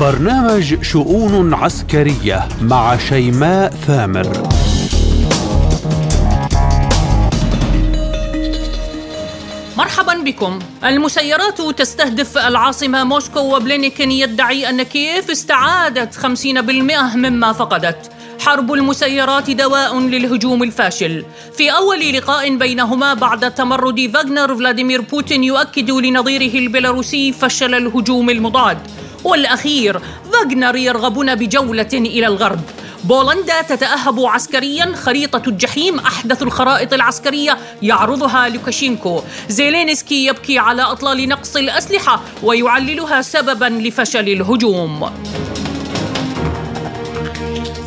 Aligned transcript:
برنامج 0.00 0.82
شؤون 0.82 1.54
عسكرية 1.54 2.48
مع 2.62 2.96
شيماء 2.96 3.70
ثامر. 3.86 4.48
مرحبا 9.76 10.14
بكم. 10.14 10.58
المسيرات 10.84 11.60
تستهدف 11.78 12.38
العاصمة 12.38 13.04
موسكو 13.04 13.56
وبلينكن 13.56 14.10
يدعي 14.10 14.70
أن 14.70 14.82
كييف 14.82 15.30
استعادت 15.30 16.14
50% 16.14 17.16
مما 17.16 17.52
فقدت. 17.52 18.10
حرب 18.40 18.72
المسيرات 18.72 19.50
دواء 19.50 19.98
للهجوم 19.98 20.62
الفاشل. 20.62 21.24
في 21.56 21.70
أول 21.70 22.12
لقاء 22.12 22.56
بينهما 22.56 23.14
بعد 23.14 23.54
تمرد 23.54 24.10
فاغنر 24.14 24.56
فلاديمير 24.56 25.00
بوتين 25.00 25.44
يؤكد 25.44 25.90
لنظيره 25.90 26.58
البيلاروسي 26.58 27.32
فشل 27.32 27.74
الهجوم 27.74 28.30
المضاد. 28.30 28.78
والأخير 29.28 30.00
فاغنر 30.32 30.76
يرغبون 30.76 31.34
بجولة 31.34 31.88
إلى 31.92 32.26
الغرب. 32.26 32.60
بولندا 33.04 33.62
تتأهب 33.62 34.20
عسكريا 34.20 34.92
خريطة 34.94 35.42
الجحيم 35.48 35.98
أحدث 35.98 36.42
الخرائط 36.42 36.92
العسكرية 36.92 37.58
يعرضها 37.82 38.48
لوكاشينكو. 38.48 39.22
زيلينسكي 39.48 40.26
يبكي 40.26 40.58
على 40.58 40.82
أطلال 40.82 41.28
نقص 41.28 41.56
الأسلحة 41.56 42.20
ويعللها 42.42 43.22
سببا 43.22 43.64
لفشل 43.64 44.28
الهجوم. 44.28 45.10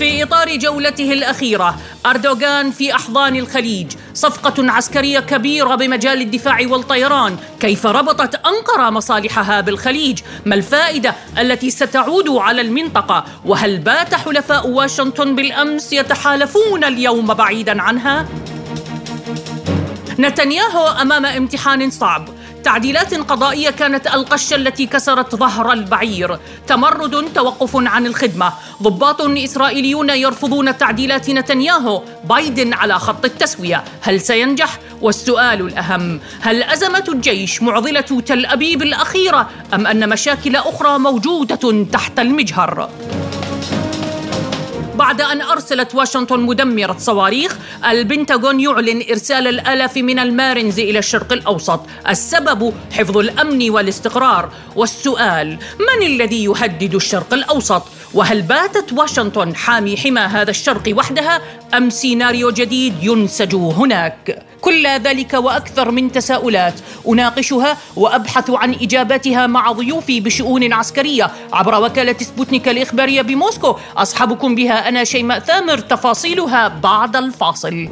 في 0.02 0.24
إطار 0.24 0.58
جولته 0.58 1.14
الأخيرة 1.14 1.76
أردوغان 2.06 2.72
في 2.72 2.96
أحضان 2.96 3.36
الخليج. 3.36 3.92
صفقة 4.14 4.72
عسكرية 4.72 5.20
كبيرة 5.20 5.76
بمجال 5.76 6.22
الدفاع 6.22 6.60
والطيران. 6.68 7.38
كيف 7.60 7.86
ربطت 7.86 8.36
أنقرة 8.36 8.90
مصالحها 8.90 9.62
بالخليج؟ 9.62 10.20
ما 10.46 10.56
الفائدة 10.56 11.16
التي 11.40 11.70
ستعود 11.70 12.30
على 12.30 12.62
المنطقة؟ 12.62 13.26
وهل 13.46 13.78
بات 13.78 14.16
حلفاء 14.16 14.68
واشنطن 14.68 15.36
بالأمس 15.36 15.94
يتحالفون 15.94 16.84
اليوم 16.84 17.34
بعيدا 17.34 17.82
عنها؟ 17.82 18.26
نتنياهو 20.20 20.88
أمام 20.88 21.26
امتحان 21.26 21.90
صعب. 21.90 22.30
تعديلات 22.64 23.14
قضائية 23.14 23.70
كانت 23.70 24.08
القشة 24.08 24.56
التي 24.56 24.86
كسرت 24.86 25.36
ظهر 25.36 25.74
البعير 25.74 26.40
تمرد 26.68 27.34
توقف 27.36 27.72
عن 27.76 28.06
الخدمة 28.06 28.54
ضباط 28.84 29.22
إسرائيليون 29.22 30.10
يرفضون 30.10 30.78
تعديلات 30.78 31.30
نتنياهو 31.30 32.04
بايدن 32.24 32.74
على 32.74 33.00
خط 33.00 33.26
التسوية 33.26 33.84
هل 34.02 34.22
سينجح؟ 34.22 34.80
والسؤال 35.02 35.62
الأهم 35.62 36.20
هل 36.42 36.64
أزمة 36.64 37.04
الجيش 37.10 37.62
معضلة 37.62 38.02
تل 38.02 38.46
أبيب 38.46 38.82
الأخيرة 38.82 39.50
أم 39.74 39.88
أن 39.88 40.10
مشاكل 40.10 40.56
أخرى 40.56 41.00
موجودة 41.00 41.86
تحت 41.92 42.20
المجهر؟ 42.20 42.90
بعد 45.02 45.22
أن 45.22 45.42
أرسلت 45.42 45.96
واشنطن 45.96 46.40
مدمرة 46.40 46.96
صواريخ 47.00 47.58
البنتاغون 47.90 48.60
يعلن 48.60 49.04
إرسال 49.10 49.48
الآلاف 49.48 49.98
من 49.98 50.20
المارنز 50.20 50.80
إلى 50.80 51.00
الشرق 51.00 51.34
الأوسط 51.34 51.82
السبب 52.10 52.74
حفظ 52.92 53.18
الأمن 53.18 53.70
والاستقرار 53.70 54.52
والسؤال 54.76 55.58
من 55.80 56.06
الذي 56.06 56.44
يهدد 56.44 56.96
الشرق 56.96 57.34
الأوسط؟ 57.34 57.84
وهل 58.14 58.42
باتت 58.42 58.94
واشنطن 58.94 59.56
حامي 59.56 59.98
حمى 59.98 60.22
هذا 60.22 60.50
الشرق 60.50 60.94
وحدها 60.98 61.42
أم 61.74 61.90
سيناريو 61.90 62.50
جديد 62.52 62.94
ينسج 63.02 63.56
هناك؟ 63.56 64.46
كل 64.62 64.88
ذلك 64.88 65.34
وأكثر 65.34 65.92
من 65.92 66.12
تساؤلات. 66.12 66.74
أناقشها 67.08 67.78
وأبحث 67.96 68.50
عن 68.50 68.74
إجاباتها 68.74 69.48
مع 69.48 69.72
ضيوفي 69.72 70.20
بشؤون 70.20 70.74
عسكرية. 70.74 71.32
عبر 71.54 71.84
وكالة 71.84 72.16
سبوتنيك 72.20 72.68
الإخبارية 72.68 73.22
بموسكو 73.22 73.76
أصحبكم 73.98 74.56
بها 74.56 74.90
أنا 74.90 75.04
شيماء 75.04 75.40
ثامر 75.40 75.78
تفاصيلها 75.78 76.68
بعد 76.68 77.16
الفاصل. 77.16 77.90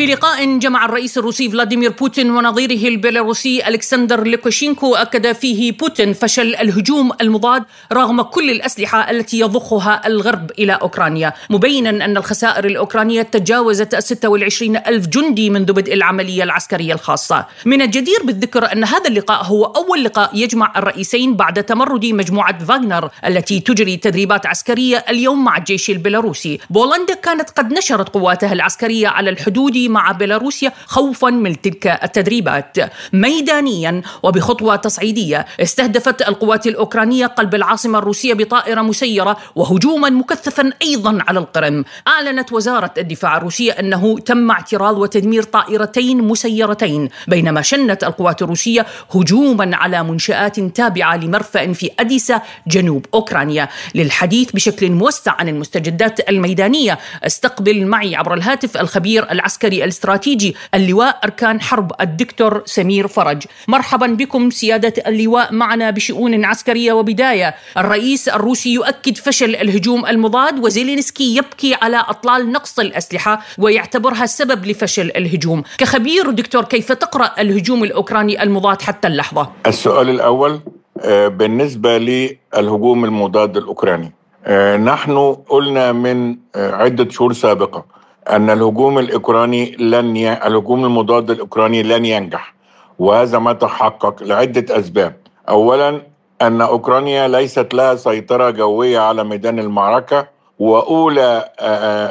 في 0.00 0.06
لقاء 0.06 0.58
جمع 0.58 0.84
الرئيس 0.84 1.18
الروسي 1.18 1.50
فلاديمير 1.50 1.90
بوتين 1.90 2.30
ونظيره 2.30 2.88
البيلاروسي 2.88 3.68
ألكسندر 3.68 4.26
لوكاشينكو 4.26 4.94
أكد 4.94 5.32
فيه 5.32 5.72
بوتين 5.72 6.12
فشل 6.12 6.54
الهجوم 6.54 7.12
المضاد 7.20 7.64
رغم 7.92 8.22
كل 8.22 8.50
الأسلحة 8.50 9.10
التي 9.10 9.40
يضخها 9.40 10.06
الغرب 10.06 10.50
إلى 10.58 10.72
أوكرانيا. 10.72 11.32
مبينا 11.50 11.90
أن 11.90 12.16
الخسائر 12.16 12.64
الأوكرانية 12.64 13.22
تجاوزت 13.22 13.96
26 13.96 14.76
ألف 14.76 15.06
جندي 15.06 15.50
منذ 15.50 15.72
بدء 15.72 15.94
العملية 15.94 16.42
العسكرية 16.42 16.94
الخاصة. 16.94 17.46
من 17.64 17.82
الجدير 17.82 18.22
بالذكر 18.24 18.72
أن 18.72 18.84
هذا 18.84 19.08
اللقاء 19.08 19.44
هو 19.44 19.64
أول 19.64 20.04
لقاء 20.04 20.30
يجمع 20.34 20.72
الرئيسين 20.76 21.36
بعد 21.36 21.64
تمرد 21.64 22.06
مجموعة 22.06 22.64
فاغنر 22.64 23.10
التي 23.26 23.60
تجري 23.60 23.96
تدريبات 23.96 24.46
عسكرية 24.46 25.04
اليوم 25.08 25.44
مع 25.44 25.56
الجيش 25.56 25.90
البيلاروسي. 25.90 26.58
بولندا 26.70 27.14
كانت 27.14 27.50
قد 27.50 27.72
نشرت 27.72 28.08
قواتها 28.08 28.52
العسكرية 28.52 29.08
على 29.08 29.30
الحدود 29.30 29.89
مع 29.90 30.12
بيلاروسيا 30.12 30.72
خوفا 30.86 31.30
من 31.30 31.60
تلك 31.60 31.86
التدريبات. 31.86 32.76
ميدانيا 33.12 34.02
وبخطوة 34.22 34.76
تصعيدية 34.76 35.46
استهدفت 35.60 36.28
القوات 36.28 36.66
الأوكرانية 36.66 37.26
قلب 37.26 37.54
العاصمة 37.54 37.98
الروسية 37.98 38.34
بطائرة 38.34 38.82
مسيرة 38.82 39.36
وهجوما 39.54 40.10
مكثفا 40.10 40.72
أيضا 40.82 41.18
على 41.28 41.38
القرم. 41.38 41.84
أعلنت 42.08 42.52
وزارة 42.52 42.94
الدفاع 42.98 43.36
الروسية 43.36 43.72
أنه 43.72 44.18
تم 44.18 44.50
اعتراض 44.50 44.98
وتدمير 44.98 45.42
طائرتين 45.42 46.18
مسيرتين 46.22 47.08
بينما 47.28 47.62
شنت 47.62 48.04
القوات 48.04 48.42
الروسية 48.42 48.86
هجوما 49.14 49.76
على 49.76 50.02
منشآت 50.02 50.60
تابعة 50.60 51.16
لمرفأ 51.16 51.72
في 51.72 51.90
اديسا 52.00 52.42
جنوب 52.66 53.06
أوكرانيا. 53.14 53.68
للحديث 53.94 54.52
بشكل 54.52 54.90
موسع 54.90 55.32
عن 55.38 55.48
المستجدات 55.48 56.28
الميدانية 56.28 56.98
استقبل 57.26 57.86
معي 57.86 58.16
عبر 58.16 58.34
الهاتف 58.34 58.76
الخبير 58.76 59.30
العسكري 59.30 59.79
الاستراتيجي 59.84 60.56
اللواء 60.74 61.20
أركان 61.24 61.60
حرب 61.60 61.92
الدكتور 62.00 62.62
سمير 62.64 63.08
فرج. 63.08 63.42
مرحبا 63.68 64.06
بكم 64.06 64.50
سيادة 64.50 64.94
اللواء. 65.06 65.52
معنا 65.52 65.90
بشؤون 65.90 66.44
عسكرية 66.44 66.92
وبداية 66.92 67.54
الرئيس 67.78 68.28
الروسي 68.28 68.72
يؤكد 68.72 69.16
فشل 69.16 69.56
الهجوم 69.56 70.06
المضاد 70.06 70.64
وزيلينسكي 70.64 71.36
يبكي 71.36 71.74
على 71.74 71.96
أطلال 71.96 72.52
نقص 72.52 72.78
الأسلحة 72.78 73.40
ويعتبرها 73.58 74.26
سبب 74.26 74.66
لفشل 74.66 75.10
الهجوم. 75.16 75.62
كخبير 75.78 76.30
دكتور 76.30 76.64
كيف 76.64 76.92
تقرأ 76.92 77.30
الهجوم 77.38 77.84
الأوكراني 77.84 78.42
المضاد 78.42 78.82
حتى 78.82 79.08
اللحظة؟ 79.08 79.50
السؤال 79.66 80.08
الأول 80.08 80.60
آه، 81.04 81.28
بالنسبة 81.28 81.98
للهجوم 81.98 83.04
المضاد 83.04 83.56
الأوكراني 83.56 84.12
آه، 84.44 84.76
نحن 84.76 85.36
قلنا 85.48 85.92
من 85.92 86.36
آه، 86.54 86.74
عدة 86.74 87.10
شهور 87.10 87.32
سابقة 87.32 87.84
أن 88.28 88.50
الهجوم 88.50 88.98
الأوكراني 88.98 89.76
لن 89.78 90.16
ي... 90.16 90.32
الهجوم 90.46 90.84
المضاد 90.84 91.30
الأوكراني 91.30 91.82
لن 91.82 92.04
ينجح 92.04 92.54
وهذا 92.98 93.38
ما 93.38 93.52
تحقق 93.52 94.22
لعدة 94.22 94.78
أسباب. 94.78 95.16
أولا 95.48 96.02
أن 96.42 96.60
أوكرانيا 96.60 97.28
ليست 97.28 97.74
لها 97.74 97.94
سيطرة 97.94 98.50
جوية 98.50 98.98
على 98.98 99.24
ميدان 99.24 99.58
المعركة 99.58 100.26
وأولى 100.58 101.48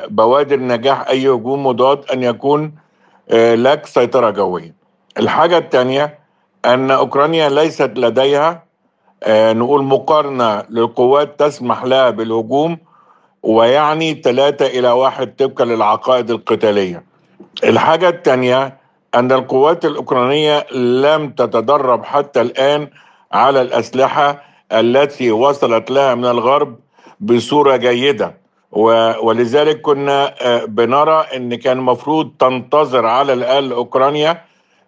بوادر 0.09 0.59
نجاح 0.59 1.09
أي 1.09 1.29
هجوم 1.29 1.67
مضاد 1.67 2.01
أن 2.13 2.23
يكون 2.23 2.71
لك 3.33 3.85
سيطرة 3.85 4.29
جوية. 4.29 4.73
الحاجة 5.19 5.57
الثانية 5.57 6.19
أن 6.65 6.91
أوكرانيا 6.91 7.49
ليست 7.49 7.91
لديها 7.95 8.63
نقول 9.29 9.83
مقارنة 9.83 10.63
للقوات 10.69 11.39
تسمح 11.39 11.83
لها 11.83 12.09
بالهجوم 12.09 12.77
ويعني 13.43 14.21
ثلاثة 14.23 14.65
إلى 14.65 14.89
واحد 14.91 15.35
طبقا 15.35 15.65
للعقائد 15.65 16.31
القتالية. 16.31 17.03
الحاجة 17.63 18.09
الثانية 18.09 18.77
أن 19.15 19.31
القوات 19.31 19.85
الأوكرانية 19.85 20.67
لم 20.73 21.29
تتدرب 21.29 22.03
حتى 22.05 22.41
الآن 22.41 22.87
على 23.31 23.61
الأسلحة 23.61 24.43
التي 24.71 25.31
وصلت 25.31 25.91
لها 25.91 26.15
من 26.15 26.25
الغرب 26.25 26.75
بصورة 27.19 27.75
جيدة. 27.75 28.37
ولذلك 29.21 29.81
كنا 29.81 30.33
بنرى 30.65 31.25
أن 31.35 31.55
كان 31.55 31.77
المفروض 31.77 32.31
تنتظر 32.39 33.05
على 33.05 33.33
الأقل 33.33 33.71
أوكرانيا 33.71 34.41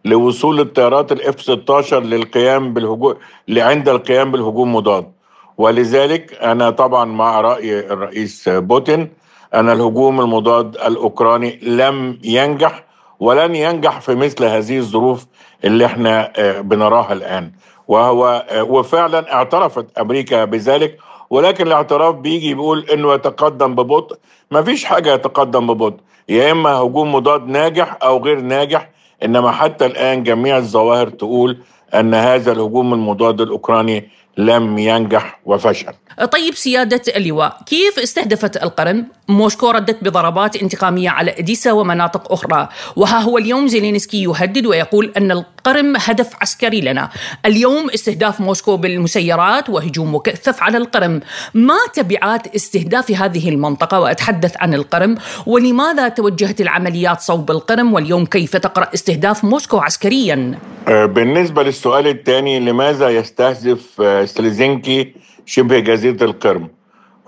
لوصول 0.05 0.59
الطيارات 0.59 1.11
الاف 1.11 1.41
16 1.41 1.99
للقيام 2.03 2.73
بالهجوم 2.73 3.15
لعند 3.47 3.89
القيام 3.89 4.31
بالهجوم 4.31 4.75
مضاد. 4.75 5.11
ولذلك 5.57 6.33
أنا 6.43 6.69
طبعا 6.69 7.05
مع 7.05 7.41
رأي 7.41 7.79
الرئيس 7.79 8.49
بوتين 8.49 9.09
أن 9.53 9.69
الهجوم 9.69 10.21
المضاد 10.21 10.75
الأوكراني 10.75 11.59
لم 11.63 12.19
ينجح 12.23 12.83
ولن 13.19 13.55
ينجح 13.55 14.01
في 14.01 14.15
مثل 14.15 14.45
هذه 14.45 14.77
الظروف 14.77 15.25
اللي 15.63 15.85
إحنا 15.85 16.31
بنراها 16.61 17.13
الآن. 17.13 17.51
وهو 17.87 18.45
وفعلا 18.69 19.33
اعترفت 19.33 19.97
أمريكا 19.99 20.45
بذلك 20.45 20.97
ولكن 21.29 21.67
الاعتراف 21.67 22.15
بيجي 22.15 22.53
بيقول 22.53 22.85
إنه 22.93 23.13
يتقدم 23.13 23.75
ببطء. 23.75 24.17
ما 24.51 24.61
فيش 24.63 24.85
حاجة 24.85 25.13
يتقدم 25.13 25.73
ببطء 25.73 25.99
يا 26.29 26.51
إما 26.51 26.69
هجوم 26.69 27.15
مضاد 27.15 27.47
ناجح 27.47 27.97
أو 28.03 28.17
غير 28.23 28.41
ناجح 28.41 28.89
إنما 29.23 29.51
حتى 29.51 29.85
الآن 29.85 30.23
جميع 30.23 30.57
الظواهر 30.57 31.09
تقول 31.09 31.57
أن 31.93 32.13
هذا 32.13 32.51
الهجوم 32.51 32.93
المضاد 32.93 33.41
الأوكراني 33.41 34.09
لم 34.37 34.77
ينجح 34.77 35.39
وفشل 35.45 35.93
طيب 36.31 36.55
سيادة 36.55 37.01
اللواء 37.15 37.57
كيف 37.65 37.99
استهدفت 37.99 38.63
القرم؟ 38.63 39.07
موسكو 39.31 39.71
ردت 39.71 40.03
بضربات 40.03 40.55
انتقامية 40.55 41.09
على 41.09 41.31
إديسا 41.39 41.71
ومناطق 41.71 42.31
أخرى. 42.31 42.69
وها 42.95 43.19
هو 43.19 43.37
اليوم 43.37 43.67
زيلينسكي 43.67 44.23
يهدد 44.23 44.65
ويقول 44.65 45.11
أن 45.17 45.31
القرم 45.31 45.93
هدف 45.97 46.35
عسكري 46.41 46.81
لنا. 46.81 47.09
اليوم 47.45 47.89
استهداف 47.89 48.41
موسكو 48.41 48.77
بالمسيرات 48.77 49.69
وهجوم 49.69 50.15
مكثف 50.15 50.63
على 50.63 50.77
القرم. 50.77 51.21
ما 51.53 51.77
تبعات 51.93 52.55
استهداف 52.55 53.11
هذه 53.11 53.49
المنطقة؟ 53.49 53.99
وأتحدث 53.99 54.53
عن 54.59 54.73
القرم. 54.73 55.15
ولماذا 55.45 56.07
توجهت 56.07 56.61
العمليات 56.61 57.21
صوب 57.21 57.51
القرم؟ 57.51 57.93
واليوم 57.93 58.25
كيف 58.25 58.55
تقرأ 58.57 58.87
استهداف 58.93 59.43
موسكو 59.43 59.77
عسكريا؟ 59.77 60.59
آه، 60.87 61.05
بالنسبة 61.05 61.63
للسؤال 61.63 62.07
الثاني 62.07 62.59
لماذا 62.59 63.09
يستهدف 63.09 64.01
آه، 64.01 64.25
سليزينكي 64.25 65.13
شبه 65.45 65.79
جزيرة 65.79 66.23
القرم؟ 66.23 66.69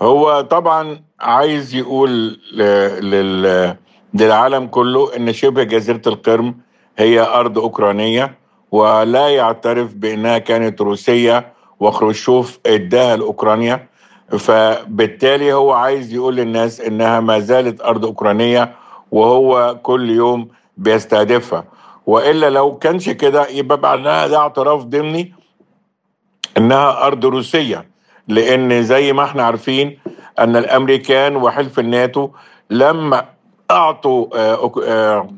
هو 0.02 0.40
طبعا 0.40 1.00
عايز 1.20 1.74
يقول 1.74 2.40
لل... 2.52 3.76
للعالم 4.14 4.66
كله 4.66 5.16
إن 5.16 5.32
شبه 5.32 5.62
جزيرة 5.62 6.02
القرم 6.06 6.54
هي 6.98 7.20
أرض 7.20 7.58
أوكرانية 7.58 8.34
ولا 8.72 9.28
يعترف 9.28 9.94
بأنها 9.94 10.38
كانت 10.38 10.80
روسية 10.80 11.52
وخروشوف 11.80 12.58
إداها 12.66 13.16
لأوكرانيا. 13.16 13.86
فبالتالي 14.38 15.52
هو 15.52 15.72
عايز 15.72 16.12
يقول 16.14 16.36
للناس 16.36 16.80
إنها 16.80 17.20
ما 17.20 17.38
زالت 17.38 17.80
أرض 17.80 18.04
أوكرانية 18.04 18.74
وهو 19.12 19.78
كل 19.82 20.10
يوم 20.10 20.48
بيستهدفها. 20.76 21.64
وإلا 22.06 22.50
لو 22.50 22.78
كانش 22.78 23.08
كده 23.10 23.48
يبقى 23.48 23.78
معناها 23.78 24.26
ده 24.26 24.38
اعتراف 24.38 24.82
ضمني 24.84 25.34
إنها 26.58 27.06
أرض 27.06 27.26
روسية 27.26 27.88
لأن 28.28 28.82
زي 28.82 29.12
ما 29.12 29.24
إحنا 29.24 29.42
عارفين 29.42 29.98
أن 30.38 30.56
الأمريكان 30.56 31.36
وحلف 31.36 31.78
الناتو 31.78 32.30
لما 32.70 33.24
أعطوا 33.70 34.26
آه، 34.34 34.72
آه، 34.82 35.28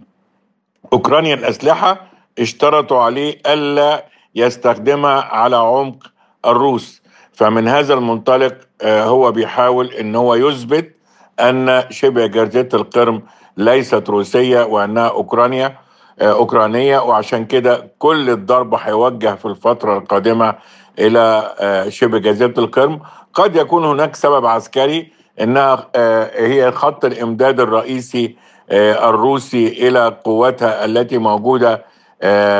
أوكرانيا 0.92 1.34
الأسلحة 1.34 2.06
اشترطوا 2.38 3.00
عليه 3.00 3.38
ألا 3.46 4.04
يستخدمها 4.34 5.20
على 5.20 5.56
عمق 5.56 6.12
الروس. 6.46 7.02
فمن 7.32 7.68
هذا 7.68 7.94
المنطلق 7.94 8.54
آه، 8.82 9.04
هو 9.04 9.32
بيحاول 9.32 9.92
إن 9.92 10.16
هو 10.16 10.34
يثبت 10.34 10.92
أن 11.40 11.84
شبه 11.90 12.26
جزيره 12.26 12.68
القرم 12.74 13.22
ليست 13.56 14.10
روسية 14.10 14.64
وأنها 14.64 15.08
أوكرانيا 15.08 15.76
أوكرانية. 16.20 16.98
وعشان 16.98 17.44
كده 17.44 17.90
كل 17.98 18.30
الضرب 18.30 18.74
هيوجه 18.74 19.34
في 19.34 19.46
الفترة 19.46 19.98
القادمة 19.98 20.54
إلى 20.98 21.54
شبه 21.88 22.18
جزيره 22.18 22.54
القرم. 22.58 23.00
قد 23.36 23.56
يكون 23.56 23.84
هناك 23.84 24.16
سبب 24.16 24.46
عسكري 24.46 25.12
إنها 25.40 25.88
آه، 25.94 26.46
هي 26.46 26.72
خط 26.72 27.04
الإمداد 27.04 27.60
الرئيسي 27.60 28.36
آه، 28.70 29.10
الروسي 29.10 29.88
إلى 29.88 30.16
قواتها 30.24 30.84
التي 30.84 31.18
موجودة 31.18 31.96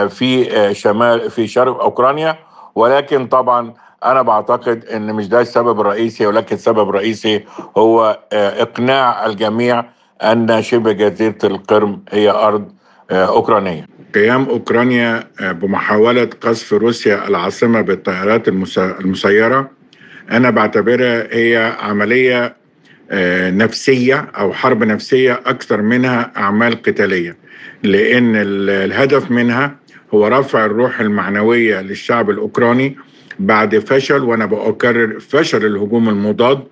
في 0.08 0.70
شمال 0.72 1.30
في 1.30 1.46
شرق 1.46 1.82
أوكرانيا. 1.82 2.38
ولكن 2.74 3.26
طبعا 3.26 3.74
أنا 4.04 4.22
بعتقد 4.22 4.84
إن 4.84 5.12
مش 5.14 5.28
ده 5.28 5.40
السبب 5.40 5.80
الرئيسي 5.80 6.26
ولكن 6.26 6.56
السبب 6.56 6.88
الرئيسي 6.88 7.44
هو 7.76 8.18
إقناع 8.32 9.26
الجميع 9.26 9.84
أن 10.22 10.62
شبه 10.62 10.92
جزيرة 10.92 11.38
القرم 11.44 12.02
هي 12.12 12.30
أرض 12.30 12.72
أوكرانية. 13.10 13.86
قيام 14.14 14.48
أوكرانيا 14.48 15.24
آه، 15.40 15.52
بمحاولة 15.52 16.30
قصف 16.40 16.72
روسيا 16.72 17.28
العاصمة 17.28 17.80
بالطائرات 17.80 18.48
المسيرة 18.48 19.70
أنا 20.30 20.50
بعتبرها 20.50 21.28
هي 21.30 21.76
عملية 21.80 22.56
آه، 23.10 23.50
نفسية 23.50 24.28
أو 24.38 24.52
حرب 24.52 24.84
نفسية 24.84 25.40
أكثر 25.46 25.82
منها 25.82 26.32
أعمال 26.36 26.82
قتالية 26.82 27.36
لأن 27.82 28.32
الهدف 28.68 29.30
منها 29.30 29.76
هو 30.14 30.26
رفع 30.26 30.64
الروح 30.64 31.00
المعنوية 31.00 31.80
للشعب 31.80 32.30
الأوكراني 32.30 32.96
بعد 33.38 33.78
فشل 33.78 34.24
وأنا 34.24 34.46
بكرر 34.46 35.20
فشل 35.20 35.66
الهجوم 35.66 36.08
المضاد 36.08 36.64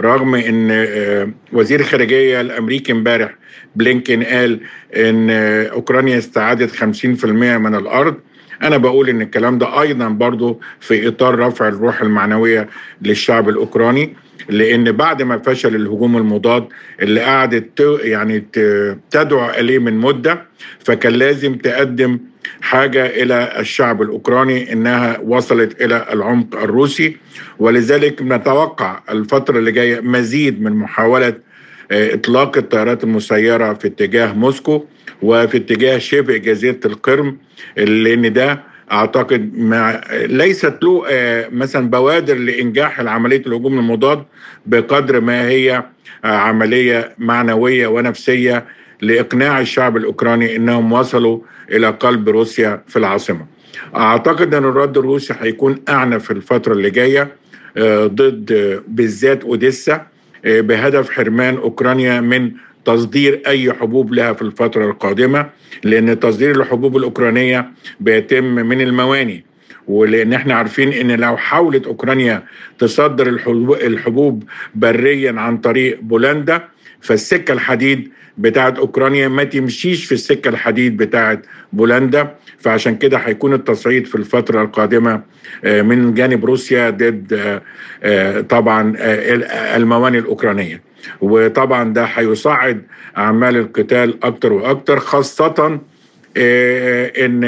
رغم 0.00 0.34
إن 0.34 0.68
آه، 0.70 1.30
وزير 1.52 1.80
الخارجية 1.80 2.40
الأمريكي 2.40 2.92
امبارح 2.92 3.34
بلينكن 3.76 4.22
قال 4.22 4.60
إن 4.96 5.30
أوكرانيا 5.70 6.18
استعادت 6.18 6.70
50% 6.70 7.24
من 7.24 7.74
الأرض. 7.74 8.16
أنا 8.62 8.76
بقول 8.76 9.08
إن 9.08 9.22
الكلام 9.22 9.58
ده 9.58 9.80
أيضا 9.82 10.08
برضو 10.08 10.60
في 10.80 11.08
إطار 11.08 11.38
رفع 11.38 11.68
الروح 11.68 12.00
المعنوية 12.02 12.68
للشعب 13.02 13.48
الأوكراني 13.48 14.16
لأن 14.48 14.92
بعد 14.92 15.22
ما 15.22 15.38
فشل 15.38 15.74
الهجوم 15.74 16.16
المضاد 16.16 16.64
اللي 17.00 17.20
قعدت 17.20 17.98
يعني 18.02 18.44
تدعو 19.10 19.50
إليه 19.50 19.78
من 19.78 19.94
مدة 19.98 20.42
فكان 20.78 21.12
لازم 21.12 21.54
تقدم 21.54 22.18
حاجة 22.60 23.06
إلى 23.06 23.52
الشعب 23.58 24.02
الأوكراني 24.02 24.72
إنها 24.72 25.18
وصلت 25.18 25.82
إلى 25.82 26.06
العمق 26.12 26.56
الروسي. 26.56 27.16
ولذلك 27.58 28.22
نتوقع 28.22 29.00
الفترة 29.10 29.58
اللي 29.58 29.72
جاية 29.72 30.00
مزيد 30.00 30.62
من 30.62 30.72
محاولة 30.72 31.34
آه، 31.92 32.14
إطلاق 32.14 32.56
الطيارات 32.56 33.04
المسيرة 33.04 33.74
في 33.74 33.88
اتجاه 33.88 34.32
موسكو 34.32 34.84
وفي 35.22 35.56
اتجاه 35.56 35.98
شبه 35.98 36.36
جزيرة 36.36 36.80
القرم 36.84 37.36
لأن 37.76 38.32
ده 38.32 38.60
أعتقد 38.92 39.58
ما 39.58 40.00
ليست 40.12 40.78
له 40.82 41.04
آه، 41.10 41.48
مثلا 41.52 41.90
بوادر 41.90 42.34
لإنجاح 42.34 43.00
عملية 43.00 43.42
الهجوم 43.46 43.78
المضاد 43.78 44.24
بقدر 44.66 45.20
ما 45.20 45.48
هي 45.48 45.84
آه، 46.24 46.26
عملية 46.28 47.14
معنوية 47.18 47.86
ونفسية 47.86 48.64
لإقناع 49.00 49.60
الشعب 49.60 49.96
الأوكراني 49.96 50.56
إنهم 50.56 50.92
وصلوا 50.92 51.38
إلى 51.70 51.88
قلب 51.88 52.28
روسيا 52.28 52.82
في 52.88 52.98
العاصمة. 52.98 53.46
أعتقد 53.96 54.54
أن 54.54 54.64
الرد 54.64 54.98
الروسي 54.98 55.34
هيكون 55.40 55.82
أعنف 55.88 56.24
في 56.24 56.30
الفترة 56.30 56.72
اللي 56.72 56.90
جاية 56.90 57.28
ضد 58.06 58.82
بالذات 58.88 59.44
أوديسا 59.44 60.06
بهدف 60.44 61.10
حرمان 61.10 61.56
أوكرانيا 61.56 62.20
من 62.20 62.50
تصدير 62.84 63.42
أي 63.46 63.72
حبوب 63.72 64.14
لها 64.14 64.32
في 64.32 64.42
الفترة 64.42 64.84
القادمة 64.90 65.46
لأن 65.84 66.20
تصدير 66.20 66.60
الحبوب 66.60 66.96
الأوكرانية 66.96 67.70
بيتم 68.00 68.44
من 68.44 68.80
المواني. 68.80 69.44
ولأن 69.88 70.32
إحنا 70.32 70.54
عارفين 70.54 70.92
إن 70.92 71.20
لو 71.20 71.36
حاولت 71.36 71.86
أوكرانيا 71.86 72.42
تصدر 72.78 73.28
الحبوب 73.86 74.44
بريا 74.74 75.32
عن 75.32 75.58
طريق 75.58 75.98
بولندا 76.00 76.62
فالسكه 77.02 77.52
الحديد 77.52 78.12
بتاعت 78.38 78.78
أوكرانيا 78.78 79.28
ما 79.28 79.44
تمشيش 79.44 80.04
في 80.04 80.12
السكة 80.12 80.48
الحديد 80.48 80.96
بتاعت 80.96 81.46
بولندا. 81.72 82.34
فعشان 82.58 82.96
كده 82.96 83.18
هيكون 83.18 83.52
التصعيد 83.52 84.06
في 84.06 84.14
الفترة 84.14 84.62
القادمة 84.62 85.22
آه، 85.64 85.82
من 85.82 86.14
جانب 86.14 86.44
روسيا 86.44 86.90
ضد 86.90 87.32
آه، 87.32 87.62
آه، 88.02 88.40
طبعا 88.40 88.94
الموانئ 89.76 90.18
الأوكرانية. 90.18 90.82
وطبعا 91.20 91.92
ده 91.92 92.04
هيصعد 92.04 92.82
أعمال 93.16 93.56
القتال 93.56 94.24
أكتر 94.24 94.52
وأكتر 94.52 95.00
خاصة 95.00 95.80
إن 96.36 97.44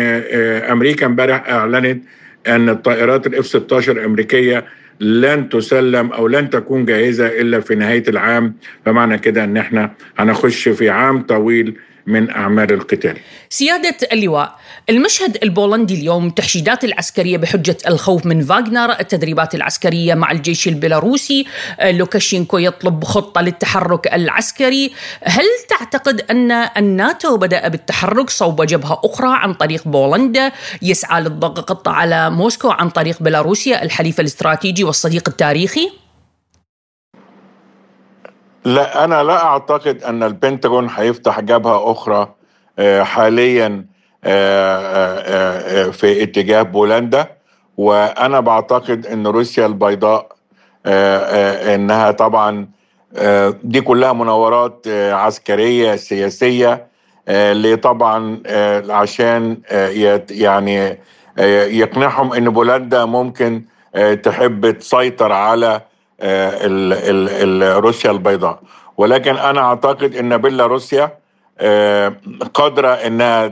أمريكا 0.71 1.07
امبارح 1.07 1.49
أعلنت 1.49 2.03
إن 2.47 2.69
الطائرات 2.69 3.27
الاف 3.27 3.47
16 3.47 3.93
الأمريكية 3.93 4.65
لن 5.01 5.49
تسلم 5.49 6.13
أو 6.13 6.29
لن 6.29 6.51
تكون 6.51 6.85
جاهزة 6.85 7.27
إلا 7.27 7.61
في 7.61 7.75
نهاية 7.75 8.05
العام. 8.09 8.55
فمعنى 8.85 9.19
كده 9.19 9.45
إن 9.45 9.57
إحنا 9.57 9.91
هنخش 10.19 10.69
في 10.69 10.91
عام 10.91 11.23
طويل 11.23 11.77
من 12.07 12.31
أعمال 12.31 12.73
القتال. 12.73 13.19
سيادة 13.51 13.97
اللواء 14.13 14.57
المشهد 14.91 15.39
البولندي 15.43 15.95
اليوم 15.95 16.31
تحشيدات 16.31 16.85
العسكرية 16.85 17.37
بحجة 17.37 17.77
الخوف 17.87 18.27
من 18.27 18.43
فاغنر 18.45 18.91
التدريبات 19.01 19.55
العسكرية 19.55 20.15
مع 20.15 20.31
الجيش 20.31 20.69
البيلاروسي 20.69 21.47
لوكاشينكو 21.85 22.59
يطلب 22.59 23.05
خطة 23.05 23.41
للتحرك 23.41 24.15
العسكري. 24.15 24.93
هل 25.23 25.45
تعتقد 25.69 26.21
أن 26.31 26.53
الناتو 26.53 27.37
بدأ 27.37 27.69
بالتحرك 27.69 28.31
صوب 28.31 28.63
جبهة 28.63 29.01
أخرى 29.05 29.29
عن 29.31 29.55
طريق 29.55 29.89
بولندا؟ 29.89 30.53
يسعى 30.83 31.23
للضغط 31.23 31.89
على 31.89 32.31
موسكو 32.31 32.71
عن 32.71 32.91
طريق 32.91 33.23
بيلاروسيا 33.23 33.83
الحليف 33.83 34.21
الاستراتيجي 34.21 34.85
والصديق 34.85 35.29
التاريخي؟ 35.29 36.04
لا 38.65 39.05
أنا 39.05 39.23
لا 39.23 39.45
أعتقد 39.45 40.03
أن 40.03 40.23
البنتاغون 40.23 40.89
هيفتح 40.97 41.41
جبهة 41.41 41.93
أخرى 41.93 42.35
آه، 42.79 43.03
حاليا 43.03 43.87
آه، 44.25 45.19
آه، 45.87 45.91
في 45.91 46.23
اتجاه 46.23 46.63
بولندا. 46.63 47.27
وأنا 47.77 48.41
بعتقد 48.41 49.07
أن 49.07 49.27
روسيا 49.27 49.67
البيضاء 49.67 50.35
إنها 51.75 52.11
طبعا 52.11 52.69
دي 53.65 53.81
كلها 53.81 54.13
مناورات 54.13 54.89
عسكرية 54.89 55.97
سياسية 55.97 56.87
اللي 57.29 57.77
طبعا 57.77 58.43
عشان 58.91 59.59
يعني 60.31 60.99
يقنعهم 61.79 62.33
أن 62.33 62.51
بولندا 62.51 63.05
ممكن 63.05 63.63
تحب 64.23 64.71
تسيطر 64.71 65.33
على 65.33 65.81
روسيا 67.81 68.11
البيضاء. 68.11 68.59
ولكن 68.97 69.37
أنا 69.37 69.61
أعتقد 69.61 70.17
إن 70.17 70.37
بيلاروسيا 70.37 71.19
قادرة 72.55 72.89
إنها 72.89 73.47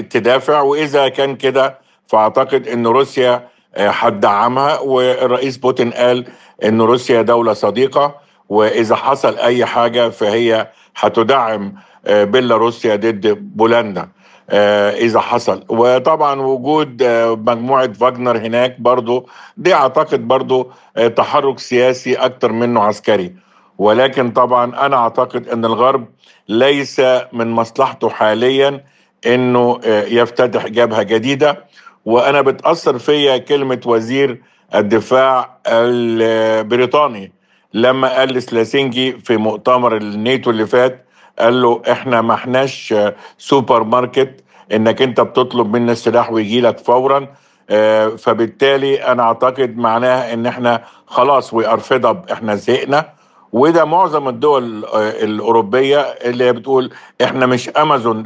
تدافع. 0.00 0.60
وإذا 0.60 1.08
كان 1.08 1.36
كده 1.36 1.78
فأعتقد 2.06 2.68
إن 2.68 2.86
روسيا 2.86 3.48
هتدعمها. 3.76 4.78
والرئيس 4.78 5.56
بوتين 5.56 5.90
قال 5.90 6.24
إن 6.64 6.80
روسيا 6.80 7.22
دولة 7.22 7.52
صديقة. 7.52 8.14
وإذا 8.48 8.96
حصل 8.96 9.38
أي 9.38 9.66
حاجة 9.66 10.08
فهي 10.08 10.68
هتدعم 10.96 11.74
بيلاروسيا 12.06 12.96
ضد 12.96 13.26
بولندا. 13.56 14.08
إذا 14.52 15.20
حصل. 15.20 15.64
وطبعا 15.68 16.40
وجود 16.40 17.02
مجموعة 17.48 17.92
فاجنر 17.92 18.36
هناك 18.36 18.80
برضو 18.80 19.28
دي 19.56 19.74
أعتقد 19.74 20.28
برضو 20.28 20.70
تحرك 21.16 21.58
سياسي 21.58 22.14
أكتر 22.14 22.52
منه 22.52 22.82
عسكري. 22.82 23.34
ولكن 23.78 24.30
طبعا 24.30 24.86
أنا 24.86 24.96
أعتقد 24.96 25.48
إن 25.48 25.64
الغرب 25.64 26.08
ليس 26.48 27.00
من 27.32 27.50
مصلحته 27.50 28.08
حاليا 28.08 28.84
إنه 29.26 29.80
يفتتح 29.86 30.66
جبهة 30.66 31.02
جديدة. 31.02 31.64
وأنا 32.04 32.40
بتأثر 32.40 32.98
فيا 32.98 33.36
كلمة 33.36 33.80
وزير 33.86 34.42
الدفاع 34.74 35.58
البريطاني 35.66 37.32
لما 37.74 38.18
قال 38.18 38.28
لسلاسينجي 38.28 39.12
في 39.12 39.36
مؤتمر 39.36 39.96
الناتو 39.96 40.50
اللي 40.50 40.66
فات 40.66 41.06
قال 41.38 41.62
له 41.62 41.82
إحنا 41.92 42.20
ما 42.20 42.34
إحناش 42.34 42.94
سوبر 43.38 43.84
ماركت 43.84 44.41
إنك 44.72 45.02
أنت 45.02 45.20
بتطلب 45.20 45.76
منا 45.76 45.92
السلاح 45.92 46.32
ويجي 46.32 46.60
لك 46.60 46.78
فورا. 46.78 47.26
فبالتالي 48.18 49.04
أنا 49.04 49.22
أعتقد 49.22 49.76
معناها 49.76 50.32
إن 50.34 50.46
إحنا 50.46 50.82
خلاص 51.06 51.54
we 51.54 51.66
are 51.66 51.80
إحنا 52.32 52.54
زهقنا. 52.54 53.08
وده 53.52 53.84
معظم 53.84 54.28
الدول 54.28 54.84
الأوروبية 54.94 56.00
اللي 56.00 56.52
بتقول 56.52 56.90
إحنا 57.24 57.46
مش 57.46 57.68
أمازون. 57.68 58.22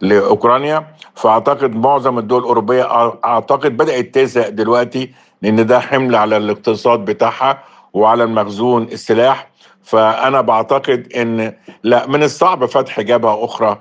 لأوكرانيا. 0.00 0.86
فأعتقد 1.14 1.74
معظم 1.76 2.18
الدول 2.18 2.40
الأوروبية 2.40 3.14
أعتقد 3.24 3.76
بدأت 3.76 4.14
تزهق 4.14 4.48
دلوقتي 4.48 5.10
لأن 5.42 5.66
ده 5.66 5.80
حمل 5.80 6.14
على 6.16 6.36
الاقتصاد 6.36 7.04
بتاعها 7.04 7.62
وعلى 7.92 8.24
المخزون 8.24 8.82
السلاح. 8.82 9.51
فأنا 9.84 10.40
بعتقد 10.40 11.12
إن 11.16 11.52
لا 11.82 12.06
من 12.06 12.22
الصعب 12.22 12.66
فتح 12.66 13.00
جبهة 13.00 13.44
أخرى 13.44 13.78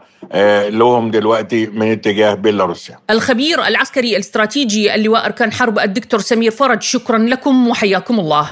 لهم 0.70 1.12
دلوقتي 1.12 1.68
من 1.68 1.92
اتجاه 1.92 2.34
بيلاروسيا. 2.34 3.00
الخبير 3.10 3.68
العسكري 3.68 4.16
الاستراتيجي 4.16 4.96
اللواء 4.96 5.26
أركان 5.26 5.52
حرب 5.52 5.80
الدكتور 5.80 6.20
سمير 6.20 6.52
فرج 6.52 6.82
شكرا 6.82 7.18
لكم 7.18 7.68
وحياكم 7.68 8.20
الله. 8.20 8.50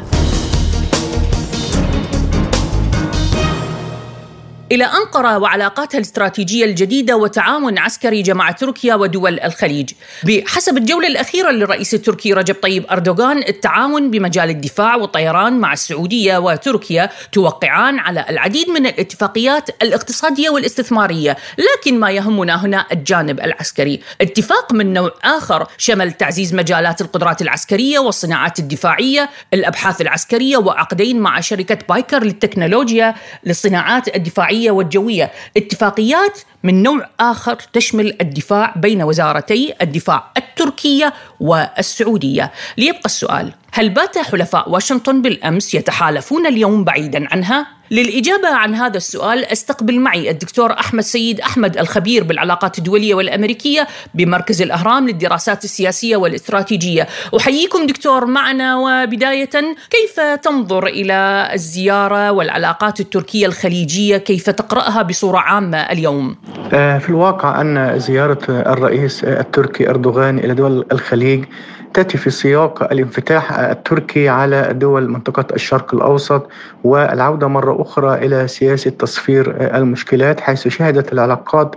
إلى 4.72 4.86
أنقرة 4.86 5.38
وعلاقاتها 5.38 5.98
الاستراتيجية 5.98 6.66
الجديدة 6.66 7.18
وتعاون 7.18 7.78
عسكري 7.78 8.22
جمع 8.22 8.52
تركيا 8.52 8.96
ودول 8.96 9.40
الخليج. 9.40 9.92
بحسب 10.24 10.78
الجولة 10.78 11.08
الأخيرة 11.08 11.52
للرئيس 11.52 11.94
التركي 11.94 12.34
رجب 12.34 12.56
طيب 12.56 12.86
أردوغان 12.92 13.38
التعاون 13.38 14.12
بمجال 14.12 14.50
الدفاع 14.50 14.96
والطيران 14.96 15.60
مع 15.60 15.74
السعودية 15.74 16.38
وتركيا 16.38 17.10
توقعان 17.32 18.00
على 18.00 18.26
العديد 18.30 18.70
من 18.70 18.86
الاتفاقيات 18.86 19.70
الاقتصادية 19.82 20.50
والاستثمارية 20.50 21.38
لكن 21.58 22.00
ما 22.00 22.12
يهمنا 22.12 22.66
هنا 22.66 22.86
الجانب 22.92 23.40
العسكري. 23.40 24.00
اتفاق 24.22 24.74
من 24.74 24.94
نوع 24.94 25.12
آخر 25.24 25.68
شمل 25.78 26.12
تعزيز 26.12 26.54
مجالات 26.54 27.02
القدرات 27.02 27.42
العسكرية 27.42 28.00
والصناعات 28.00 28.60
الدفاعية 28.60 29.30
الأبحاث 29.54 30.02
العسكرية 30.02 30.58
وعقدين 30.58 31.20
مع 31.20 31.40
شركة 31.40 31.78
بايكر 31.90 32.24
للتكنولوجيا 32.24 33.16
للصناعات 33.44 34.16
الدفاعية 34.16 34.59
والجوية 34.68 35.32
اتفاقيات 35.58 36.40
من 36.64 36.84
نوع 36.84 37.10
آخر 37.20 37.56
تشمل 37.74 38.18
الدفاع 38.22 38.74
بين 38.76 39.02
وزارتي 39.04 39.74
الدفاع 39.82 40.32
التركية 40.38 41.14
والسعودية 41.40 42.52
ليبقى 42.78 43.06
السؤال 43.06 43.54
هل 43.72 43.90
بات 43.90 44.18
حلفاء 44.18 44.70
واشنطن 44.70 45.22
بالأمس 45.22 45.74
يتحالفون 45.74 46.48
اليوم 46.48 46.84
بعيدا 46.84 47.28
عنها؟ 47.32 47.79
للإجابة 47.92 48.48
عن 48.48 48.76
هذا 48.76 48.98
السؤال 48.98 49.46
استقبل 49.46 50.00
معي 50.00 50.30
الدكتور 50.32 50.74
أحمد 50.74 51.04
سيد 51.04 51.40
أحمد 51.40 51.78
الخبير 51.78 52.24
بالعلاقات 52.24 52.78
الدولية 52.78 53.14
والأمريكية 53.14 53.88
بمركز 54.14 54.62
الأهرام 54.62 55.08
للدراسات 55.08 55.64
السياسية 55.64 56.18
والإستراتيجية 56.18 57.08
أحييكم 57.38 57.86
دكتور 57.86 58.26
معنا 58.26 58.78
وبداية 58.78 59.50
كيف 59.90 60.20
تنظر 60.44 60.88
إلى 60.88 61.50
الزيارة 61.54 62.32
والعلاقات 62.32 63.00
التركية 63.00 63.46
الخليجية 63.46 64.18
كيف 64.18 64.50
تقرأها 64.50 65.02
بصورة 65.02 65.38
عامة 65.38 65.78
اليوم؟ 65.78 66.36
في 66.70 67.10
الواقع 67.10 67.62
أن 67.62 68.00
زيارة 68.00 68.40
الرئيس 68.50 69.24
التركي 69.24 69.90
أردوغان 69.90 70.40
إلى 70.40 70.54
دول 70.54 70.86
الخليج 70.92 71.46
تأتي 71.94 72.18
في 72.18 72.30
سياق 72.30 72.84
الانفتاح 72.92 73.60
التركي 73.60 74.30
على 74.30 74.74
دول 74.74 75.10
منطقة 75.10 75.46
الشرق 75.56 75.96
الأوسط 75.96 76.48
والعودة 76.84 77.48
مرة 77.48 77.82
أخرى 77.82 78.14
إلى 78.26 78.48
سياسة 78.48 78.90
تصفير 78.92 79.56
المشكلات 79.78 80.40
حيث 80.40 80.68
شهدت 80.68 81.14
العلاقات 81.14 81.76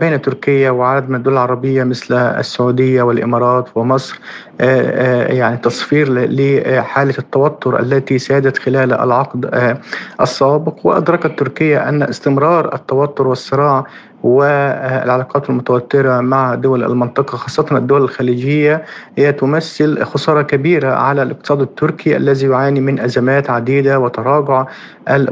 بين 0.00 0.22
تركيا 0.22 0.70
وعدد 0.70 1.08
من 1.10 1.16
الدول 1.16 1.32
العربية 1.32 1.84
مثل 1.84 2.14
السعودية 2.14 3.02
والإمارات 3.02 3.68
ومصر 3.74 4.20
يعني 5.30 5.56
تصفير 5.56 6.06
لحالة 6.12 7.14
التوتر 7.18 7.80
التي 7.80 8.18
سادت 8.18 8.58
خلال 8.58 8.92
العقد 8.92 9.50
السابق. 10.20 10.74
وأدركت 10.86 11.38
تركيا 11.38 11.88
أن 11.88 12.02
استمرار 12.02 12.74
التوتر 12.74 13.26
والصراع 13.26 13.84
والعلاقات 14.22 15.50
المتوترة 15.50 16.20
مع 16.20 16.54
دول 16.54 16.84
المنطقة 16.84 17.36
خاصة 17.36 17.66
الدول 17.72 18.02
الخليجية 18.02 18.84
هي 19.18 19.32
تمثل 19.32 20.04
خسارة 20.04 20.42
كبيرة 20.42 20.92
على 20.92 21.22
الاقتصاد 21.22 21.60
التركي 21.60 22.16
الذي 22.16 22.46
يعاني 22.46 22.80
من 22.80 23.00
أزمات 23.00 23.50
عديدة 23.50 23.98
وتراجع 23.98 24.64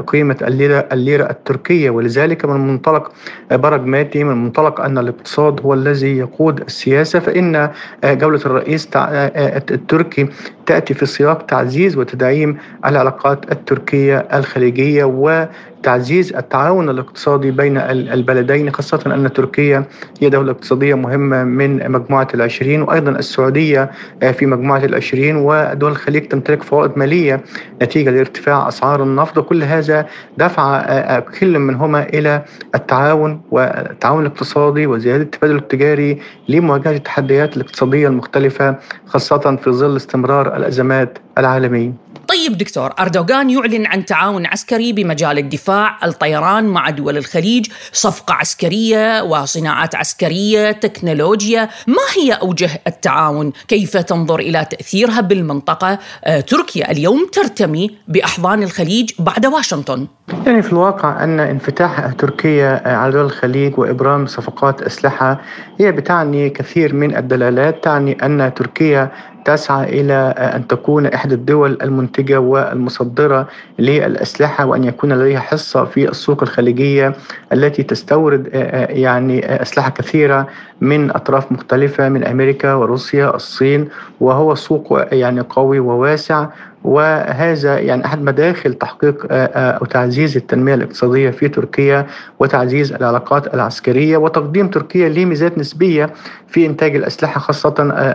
قيمة 0.07 0.37
الليرة, 0.41 0.85
الليرة 0.91 1.29
التركية. 1.29 1.89
ولذلك 1.89 2.45
من 2.45 2.67
منطلق 2.67 3.11
براجماتي 3.51 4.23
من 4.23 4.43
منطلق 4.43 4.81
أن 4.81 4.97
الاقتصاد 4.97 5.61
هو 5.61 5.73
الذي 5.73 6.17
يقود 6.17 6.61
السياسة 6.61 7.19
فإن 7.19 7.69
جولة 8.05 8.41
الرئيس 8.45 8.89
التركي 8.95 10.29
تأتي 10.69 10.93
في 10.93 11.05
سياق 11.05 11.45
تعزيز 11.45 11.97
وتدعيم 11.97 12.57
العلاقات 12.85 13.51
التركية 13.51 14.17
الخليجية 14.33 15.03
و 15.03 15.47
تعزيز 15.83 16.33
التعاون 16.33 16.89
الاقتصادي 16.89 17.51
بين 17.51 17.77
البلدين 17.87 18.71
خاصة 18.71 19.01
أن 19.05 19.33
تركيا 19.33 19.83
هي 20.21 20.29
دولة 20.29 20.51
اقتصادية 20.51 20.95
مهمة 20.95 21.43
من 21.43 21.91
مجموعة 21.91 22.27
العشرين 22.33 22.81
وأيضا 22.81 23.11
السعودية 23.11 23.91
في 24.33 24.45
مجموعة 24.45 24.85
العشرين 24.85 25.35
ودول 25.35 25.91
الخليج 25.91 26.27
تمتلك 26.27 26.63
فوائد 26.63 26.91
مالية 26.95 27.41
نتيجة 27.81 28.09
لارتفاع 28.09 28.67
أسعار 28.67 29.03
النفط. 29.03 29.37
وكل 29.37 29.63
هذا 29.63 30.05
دفع 30.37 31.19
كل 31.19 31.59
منهما 31.59 32.03
إلى 32.03 32.41
التعاون 32.75 33.41
والتعاون 33.51 34.25
الاقتصادي 34.25 34.87
وزيادة 34.87 35.23
التبادل 35.23 35.55
التجاري 35.55 36.17
لمواجهة 36.49 36.91
التحديات 36.91 37.57
الاقتصادية 37.57 38.07
المختلفة 38.07 38.75
خاصة 39.05 39.55
في 39.63 39.71
ظل 39.71 39.95
استمرار 39.95 40.55
الأزمات 40.59 41.17
العالمية. 41.37 42.09
طيب 42.27 42.57
دكتور 42.57 42.93
أردوغان 42.99 43.49
يعلن 43.49 43.85
عن 43.85 44.05
تعاون 44.05 44.45
عسكري 44.45 44.93
بمجال 44.93 45.37
الدفاع 45.37 45.97
الطيران 46.05 46.63
مع 46.63 46.89
دول 46.89 47.17
الخليج 47.17 47.67
صفقة 47.91 48.33
عسكرية 48.33 49.23
وصناعات 49.23 49.95
عسكرية 49.95 50.71
تكنولوجيا. 50.71 51.69
ما 51.87 52.03
هي 52.17 52.33
أوجه 52.33 52.69
التعاون؟ 52.87 53.51
كيف 53.67 53.97
تنظر 53.97 54.39
إلى 54.39 54.65
تأثيرها 54.65 55.21
بالمنطقة؟ 55.21 55.99
آه، 56.23 56.39
تركيا 56.39 56.91
اليوم 56.91 57.27
ترتمي 57.33 57.97
بأحضان 58.07 58.63
الخليج 58.63 59.11
بعد 59.19 59.45
واشنطن. 59.45 60.07
يعني 60.45 60.61
في 60.61 60.73
الواقع 60.73 61.23
أن 61.23 61.39
انفتاح 61.39 62.11
تركيا 62.11 62.81
على 62.85 63.11
دول 63.11 63.25
الخليج 63.25 63.79
وإبرام 63.79 64.25
صفقات 64.25 64.81
أسلحة 64.81 65.41
هي 65.79 65.91
بتعني 65.91 66.49
كثير 66.49 66.95
من 66.95 67.17
الدلالات 67.17 67.83
تعني 67.83 68.17
أن 68.25 68.51
تركيا 68.55 69.11
تسعى 69.49 70.01
إلى 70.01 70.33
أن 70.37 70.67
تكون 70.67 71.05
إحدى 71.05 71.35
الدول 71.35 71.77
المنتجة 71.81 72.39
والمصدرة 72.39 73.47
للأسلحة 73.79 74.65
وأن 74.65 74.83
يكون 74.83 75.13
لديها 75.13 75.39
حصة 75.39 75.85
في 75.85 76.09
السوق 76.09 76.43
الخليجية 76.43 77.13
التي 77.53 77.83
تستورد 77.83 78.49
يعني 78.89 79.61
أسلحة 79.61 79.89
كثيرة 79.89 80.47
من 80.81 81.11
أطراف 81.11 81.51
مختلفة 81.51 82.09
من 82.09 82.23
أمريكا 82.23 82.73
وروسيا 82.73 83.35
الصين 83.35 83.89
وهو 84.19 84.55
سوق 84.55 85.01
يعني 85.11 85.41
قوي 85.41 85.79
وواسع. 85.79 86.47
وهذا 86.83 87.79
يعني 87.79 88.05
أحد 88.05 88.21
مداخل 88.23 88.73
تحقيق 88.73 89.27
أو 89.31 89.85
تعزيز 89.85 90.37
التنمية 90.37 90.73
الاقتصادية 90.73 91.29
في 91.29 91.47
تركيا 91.47 92.05
وتعزيز 92.39 92.93
العلاقات 92.93 93.53
العسكرية 93.53 94.17
وتقديم 94.17 94.67
تركيا 94.67 95.09
لميزات 95.09 95.57
نسبية 95.57 96.09
في 96.47 96.65
إنتاج 96.65 96.95
الأسلحة 96.95 97.39
خاصة 97.39 97.73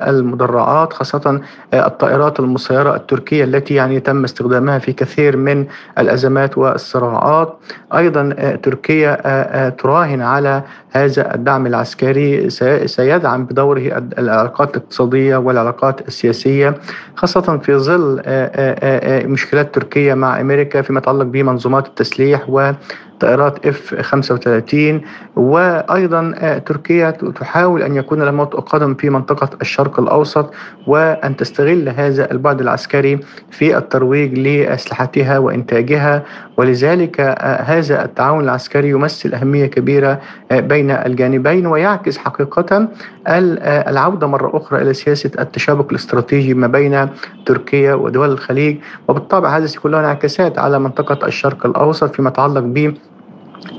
المدرعات 0.09 0.93
خاصة 0.93 1.41
الطائرات 1.75 2.41
المسيرة 2.41 2.97
التركية 2.97 3.45
التي 3.45 3.75
يعني 3.75 4.01
تم 4.01 4.25
استخدامها 4.25 4.79
في 4.79 4.93
كثير 4.93 5.37
من 5.37 5.67
الأزمات 5.99 6.59
والصراعات. 6.59 7.57
أيضا 7.95 8.31
تركيا 8.63 9.69
تراهن 9.69 10.23
على 10.23 10.63
هذا 10.91 11.35
الدعم 11.35 11.67
العسكري 11.67 12.51
سيدعم 12.87 13.45
بدوره 13.45 14.03
العلاقات 14.19 14.77
الاقتصادية 14.77 15.37
والعلاقات 15.37 16.09
السياسية 16.09 16.75
خاصة 17.17 17.59
في 17.59 17.77
ظل 17.77 18.23
مشكلات 19.27 19.75
تركيا 19.75 20.15
مع 20.15 20.41
أمريكا 20.41 20.83
فيما 20.83 20.99
يتعلق 20.99 21.25
بمنظومات 21.25 21.87
التسليح 21.87 22.45
و 22.49 22.73
طائرات 23.21 23.67
F 23.67 23.95
35 24.01 25.01
وأيضا 25.37 26.33
آه، 26.39 26.59
تركيا 26.59 27.11
تحاول 27.11 27.83
أن 27.83 27.97
يكون 27.97 28.23
لها 28.23 28.31
موطئ 28.31 28.61
قدم 28.61 28.95
في 28.95 29.11
منطقة 29.11 29.51
الشرق 29.61 30.01
الأوسط 30.01 30.55
وأن 30.87 31.37
تستغل 31.37 31.89
هذا 31.89 32.31
البعد 32.33 32.61
العسكري 32.61 33.21
في 33.51 33.77
الترويج 33.79 34.39
لأسلحتها 34.39 35.39
وإنتاجها. 35.39 36.23
ولذلك 36.57 37.21
آه، 37.21 37.63
هذا 37.63 38.05
التعاون 38.05 38.45
العسكري 38.45 38.89
يمثل 38.89 39.35
أهمية 39.35 39.67
كبيرة 39.67 40.21
آه، 40.51 40.61
بين 40.61 40.91
الجانبين 40.91 41.67
ويعكس 41.67 42.19
حقيقة 42.19 42.89
العودة 43.29 44.27
مرة 44.27 44.57
أخرى 44.57 44.83
إلى 44.83 44.95
سياسة 44.95 45.31
التشابك 45.39 45.91
الاستراتيجي 45.91 46.55
ما 46.55 46.67
بين 46.67 47.09
تركيا 47.47 47.95
ودول 47.95 48.39
الخليج 48.45 48.79
وبالطبع 49.09 49.57
هذا 49.57 49.67
سيكون 49.67 49.91
له 49.91 50.01
انعكاسات 50.01 50.59
على 50.59 50.79
منطقة 50.79 51.27
الشرق 51.27 51.67
الأوسط 51.67 52.15
فيما 52.15 52.29
يتعلق 52.29 52.61
ب 52.61 52.95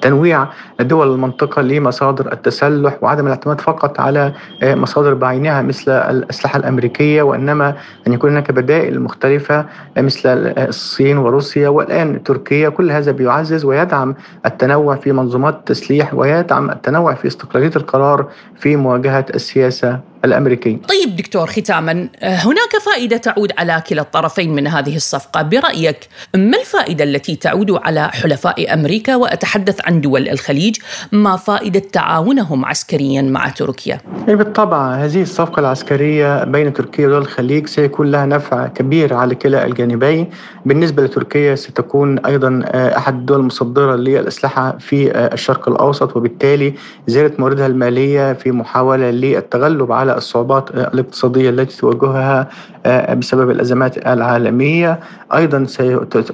تنويع 0.02 0.48
دول 0.80 1.14
المنطقة 1.14 1.62
لمصادر 1.62 2.34
التسلح 2.34 2.98
وعدم 3.02 3.26
الاعتماد 3.26 3.62
فقط 3.62 4.00
على 4.00 4.34
آه، 4.64 4.76
مصادر 4.76 5.14
بعينها 5.14 5.62
مثل 5.62 5.92
الأسلحة 5.92 6.58
الأمريكية 6.60 7.22
وإنما 7.22 7.76
أن 8.08 8.14
يكون 8.14 8.30
هناك 8.32 8.52
بدائل 8.52 9.02
مختلفة 9.02 9.66
آه، 9.98 10.02
مثل 10.02 10.30
الصين 10.58 11.18
وروسيا 11.18 11.70
والآن 11.70 12.24
تركيا 12.24 12.70
كل 12.70 12.92
هذا 12.92 13.12
بيعزز 13.12 13.66
ويدعم 13.66 14.16
التنوع 14.46 14.96
في 14.96 15.12
منظومات 15.12 15.56
التسليح 15.56 16.14
ويدعم 16.14 16.70
التنوع 16.70 17.14
في 17.14 17.28
استقلالية 17.28 17.76
القرار 17.76 18.28
في 18.56 18.76
مواجهة 18.76 19.26
السياسة. 19.36 20.15
الامريكي. 20.26 20.78
طيب 20.90 21.16
دكتور 21.16 21.48
ختاما 21.48 21.92
هناك 22.24 22.78
فائدة 22.86 23.18
تعود 23.18 23.52
على 23.58 23.84
كلا 23.90 24.02
الطرفين 24.02 24.56
من 24.56 24.68
هذه 24.68 24.96
الصفقة 24.96 25.42
برأيك 25.42 25.98
ما 26.36 26.58
الفائدة 26.58 27.04
التي 27.04 27.36
تعود 27.36 27.72
على 27.72 28.10
حلفاء 28.10 28.74
أمريكا 28.74 29.16
وأتحدث 29.16 29.80
عن 29.86 30.02
دول 30.02 30.30
الخليج 30.30 30.78
ما 31.12 31.36
فائدة 31.36 31.80
تعاونهم 31.80 32.66
عسكريا 32.66 33.22
مع 33.22 33.50
تركيا؟ 33.50 33.98
يعني 34.28 34.36
بالطبع 34.36 34.96
هذه 34.96 35.22
الصفقة 35.22 35.60
العسكرية 35.60 36.44
بين 36.44 36.74
تركيا 36.74 37.08
ودول 37.08 37.22
الخليج 37.22 37.68
سيكون 37.68 38.12
لها 38.12 38.26
نفع 38.26 38.68
كبير 38.68 39.14
على 39.14 39.36
كلا 39.36 39.66
الجانبين 39.66 40.30
بالنسبة 40.66 41.04
لتركيا 41.04 41.56
ستكون 41.56 42.20
أيضا 42.20 42.62
أحد 42.74 43.14
الدول 43.20 43.40
المصدرة 43.40 43.96
للأسلحة 43.96 44.78
في 44.80 45.12
الشرق 45.34 45.70
الأوسط 45.70 46.18
وبالتالي 46.18 46.74
زياده 47.08 47.34
مواردها 47.40 47.68
المالية 47.68 48.34
في 48.34 48.52
محاولة 48.52 49.12
للتغلب 49.12 49.92
على 49.92 50.15
الصعوبات 50.16 50.70
الاقتصادية 50.72 51.50
التي 51.50 51.78
تواجهها 51.78 52.50
آه، 52.86 53.14
بسبب 53.14 53.50
الأزمات 53.50 54.08
العالمية. 54.08 55.00
أيضا 55.36 55.66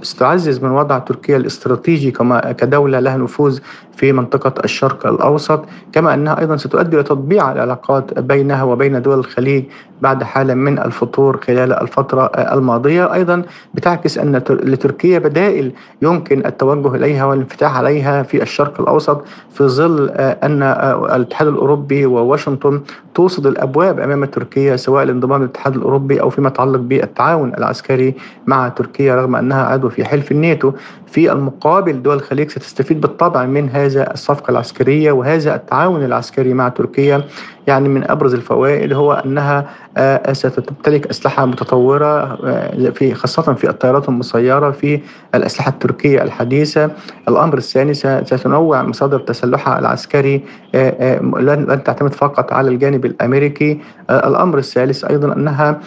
ستعزز 0.01 0.59
من 0.63 0.71
وضع 0.71 0.99
تركيا 0.99 1.37
الاستراتيجي 1.37 2.11
كما 2.11 2.51
كدولة 2.51 2.99
لها 2.99 3.17
نفوذ 3.17 3.59
في 3.95 4.11
منطقة 4.11 4.53
الشرق 4.63 5.07
الأوسط. 5.07 5.65
كما 5.93 6.13
أنها 6.13 6.39
أيضا 6.39 6.57
ستؤدي 6.57 6.95
إلى 6.95 7.03
تطبيع 7.03 7.51
العلاقات 7.51 8.19
بينها 8.19 8.63
وبين 8.63 9.01
دول 9.01 9.19
الخليج 9.19 9.63
بعد 10.01 10.23
حالة 10.23 10.53
من 10.53 10.79
الفتور 10.79 11.37
خلال 11.47 11.73
الفترة 11.73 12.25
الماضية. 12.25 13.13
أيضا 13.13 13.43
بتعكس 13.73 14.17
أن 14.17 14.35
لتركيا 14.49 15.19
بدائل 15.19 15.71
يمكن 16.01 16.45
التوجه 16.45 16.95
إليها 16.95 17.25
والانفتاح 17.25 17.77
عليها 17.77 18.23
في 18.23 18.41
الشرق 18.41 18.81
الأوسط 18.81 19.23
في 19.53 19.63
ظل 19.63 20.09
آه، 20.13 20.37
أن 20.43 20.63
آه، 20.63 21.15
الاتحاد 21.15 21.47
الأوروبي 21.47 22.05
وواشنطن 22.05 22.81
توصد 23.15 23.47
الأبواب 23.61 23.99
أمام 23.99 24.25
تركيا 24.25 24.75
سواء 24.75 25.03
لانضمام 25.03 25.41
الاتحاد 25.41 25.75
الأوروبي 25.75 26.21
أو 26.21 26.29
فيما 26.29 26.47
يتعلق 26.47 26.79
بالتعاون 26.79 27.53
العسكري 27.57 28.15
مع 28.47 28.69
تركيا 28.69 29.15
رغم 29.15 29.35
أنها 29.35 29.63
عضو 29.65 29.89
في 29.89 30.05
حلف 30.05 30.31
الناتو. 30.31 30.71
في 31.07 31.31
المقابل 31.31 32.01
دول 32.01 32.15
الخليج 32.15 32.49
ستستفيد 32.49 33.01
بالطبع 33.01 33.45
من 33.45 33.69
هذا 33.69 34.13
الصفقة 34.13 34.51
العسكرية 34.51 35.11
وهذا 35.11 35.55
التعاون 35.55 36.05
العسكري 36.05 36.53
مع 36.53 36.69
تركيا. 36.69 37.23
يعني 37.67 37.89
من 37.89 38.11
أبرز 38.11 38.33
الفوائد 38.33 38.93
هو 38.93 39.13
أنها 39.13 39.69
آه، 39.97 40.33
ستمتلك 40.33 41.07
أسلحة 41.07 41.45
متطورة 41.45 42.05
آه، 42.05 42.89
في 42.89 43.13
خاصة 43.13 43.53
في 43.53 43.69
الطيارات 43.69 44.09
المسيرة 44.09 44.71
في 44.71 44.99
الأسلحة 45.35 45.69
التركية 45.69 46.23
الحديثة. 46.23 46.91
الأمر 47.27 47.57
الثاني 47.57 47.93
ستنوع 47.93 48.81
مصادر 48.81 49.19
تسلحها 49.19 49.79
العسكري 49.79 50.43
آه، 50.75 51.19
لن 51.19 51.83
تعتمد 51.83 52.13
فقط 52.13 52.53
على 52.53 52.69
الجانب 52.69 53.05
الأمريكي. 53.05 53.79
الأمر 54.09 54.57
الثالث 54.57 55.05
أيضا 55.05 55.33
أنها 55.33 55.79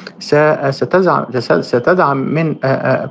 ستدعم 1.60 2.16
من 2.16 2.54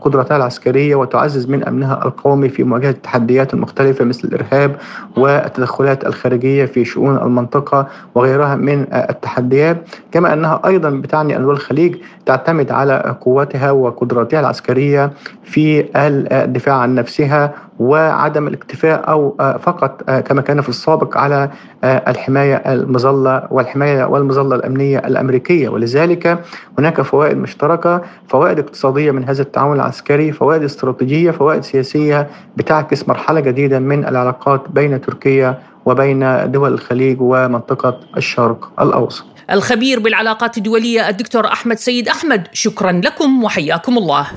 قدرتها 0.02 0.38
العسكرية 0.38 0.96
وتعزز 0.96 1.50
من 1.50 1.64
أمنها 1.64 2.06
القومي 2.06 2.50
في 2.50 2.64
مواجهة 2.64 2.90
التحديات 2.90 3.54
المختلفه 3.54 4.06
مثل 4.06 4.28
الإرهاب 4.28 4.76
والتدخلات 5.18 6.06
الخارجية 6.06 6.66
في 6.66 6.86
شؤون 6.86 7.18
المنطقة 7.18 7.88
وغيرها. 8.16 8.53
من 8.56 8.86
التحديات 8.94 9.78
كما 10.12 10.34
أنها 10.34 10.62
أيضا 10.66 10.90
بتعني 10.90 11.38
أن 11.38 11.42
دول 11.42 11.54
الخليج 11.56 11.96
تعتمد 12.26 12.72
على 12.72 13.16
قواتها 13.22 13.72
وقدراتها 13.72 14.40
العسكرية 14.40 15.12
في 15.44 15.86
الدفاع 15.96 16.76
عن 16.76 16.96
نفسها 16.96 17.54
وعدم 17.80 18.48
الاكتفاء 18.48 19.10
أو 19.10 19.36
فقط 19.62 20.04
كما 20.12 20.42
كان 20.42 20.62
في 20.62 20.70
السابق 20.70 21.18
على 21.18 21.50
الحماية 21.84 22.56
المظلة 22.56 23.48
والحماية 23.52 24.04
والمظلة 24.04 24.56
الأمنية 24.56 24.98
الأمريكية. 24.98 25.70
ولذلك 25.70 26.44
هناك 26.80 27.02
فوائد 27.02 27.38
مشتركة 27.38 28.02
فوائد 28.28 28.60
اقتصادية 28.60 29.12
من 29.12 29.30
هذا 29.30 29.42
التعاون 29.42 29.76
العسكري 29.76 30.32
فوائد 30.32 30.64
استراتيجية 30.64 31.32
فوائد 31.32 31.64
سياسية 31.64 32.28
بتعكس 32.58 33.10
مرحلة 33.10 33.40
جديدة 33.40 33.80
من 33.80 34.06
العلاقات 34.06 34.62
بين 34.70 35.02
تركيا 35.02 35.60
وبين 35.86 36.52
دول 36.52 36.74
الخليج 36.74 37.18
ومنطقة 37.22 38.00
الشرق 38.18 38.72
الأوسط. 38.82 39.26
الخبير 39.52 40.00
بالعلاقات 40.00 40.58
الدولية 40.58 41.10
الدكتور 41.10 41.48
أحمد 41.48 41.78
سيد 41.78 42.08
أحمد 42.08 42.48
شكرا 42.54 42.92
لكم 42.92 43.44
وحياكم 43.44 43.98
الله. 43.98 44.28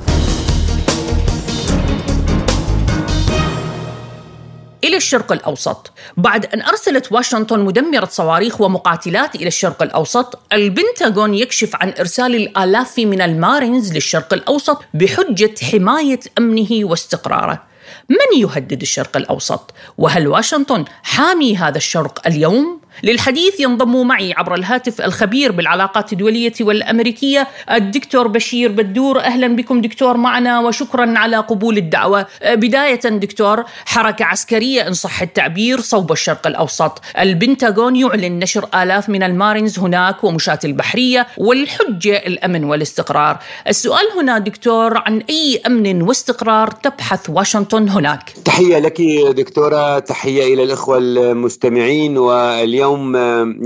إلى 4.87 4.96
الشرق 4.96 5.33
الأوسط. 5.33 5.92
بعد 6.16 6.46
أن 6.46 6.62
أرسلت 6.62 7.12
واشنطن 7.12 7.61
مدمرة 7.61 8.09
صواريخ 8.11 8.61
ومقاتلات 8.61 9.35
إلى 9.35 9.46
الشرق 9.46 9.83
الأوسط 9.83 10.38
البنتاغون 10.53 11.35
يكشف 11.35 11.77
عن 11.77 11.94
إرسال 12.01 12.35
الآلاف 12.35 12.99
من 12.99 13.22
المارينز 13.22 13.92
للشرق 13.92 14.35
الأوسط 14.35 14.83
بحجة 14.94 15.55
حماية 15.72 16.20
أمنه 16.38 16.68
واستقراره. 16.72 17.62
من 18.09 18.40
يهدد 18.40 18.83
الشرق 18.83 19.16
الأوسط؟ 19.16 19.75
وهل 19.99 20.29
واشنطن 20.29 20.85
حامي 21.03 21.57
هذا 21.57 21.77
الشرق 21.77 22.27
اليوم؟ 22.27 22.81
للحديث 23.03 23.61
ينضم 23.61 24.07
معي 24.07 24.33
عبر 24.33 24.55
الهاتف 24.55 25.01
الخبير 25.01 25.53
بالعلاقات 25.53 26.13
الدولية 26.13 26.53
والأمريكية 26.61 27.49
الدكتور 27.71 28.29
بشير 28.29 28.73
بدور. 28.73 29.21
أهلا 29.21 29.57
بكم 29.57 29.81
دكتور 29.81 30.17
معنا 30.17 30.61
وشكرا 30.61 31.19
على 31.19 31.37
قبول 31.37 31.77
الدعوة. 31.79 32.27
بداية 32.45 33.01
دكتور 33.01 33.65
حركة 33.87 34.25
عسكرية 34.25 34.89
إن 34.89 34.93
صح 34.93 35.23
التعبير 35.23 35.81
صوب 35.81 36.13
الشرق 36.13 36.47
الأوسط. 36.47 37.01
البنتاغون 37.19 37.97
يعلن 37.97 38.39
نشر 38.39 38.69
آلاف 38.75 39.09
من 39.09 39.23
المارينز 39.23 39.79
هناك 39.79 40.25
ومشاة 40.25 40.59
البحرية 40.65 41.27
والحجة 41.39 42.17
الأمن 42.17 42.65
والاستقرار. 42.65 43.39
السؤال 43.69 44.07
هنا 44.19 44.39
دكتور 44.39 44.99
عن 44.99 45.23
أي 45.31 45.61
أمن 45.67 46.03
واستقرار 46.03 46.71
تبحث 46.71 47.31
واشنطن 47.31 47.89
هناك؟ 47.89 48.31
تحية 48.45 48.79
لك 48.79 49.01
دكتورة 49.31 49.99
تحية 49.99 50.55
إلى 50.55 50.63
الإخوة 50.63 50.99
المستمعين 50.99 52.19
واليوم 52.19 52.86
اليوم 52.87 53.16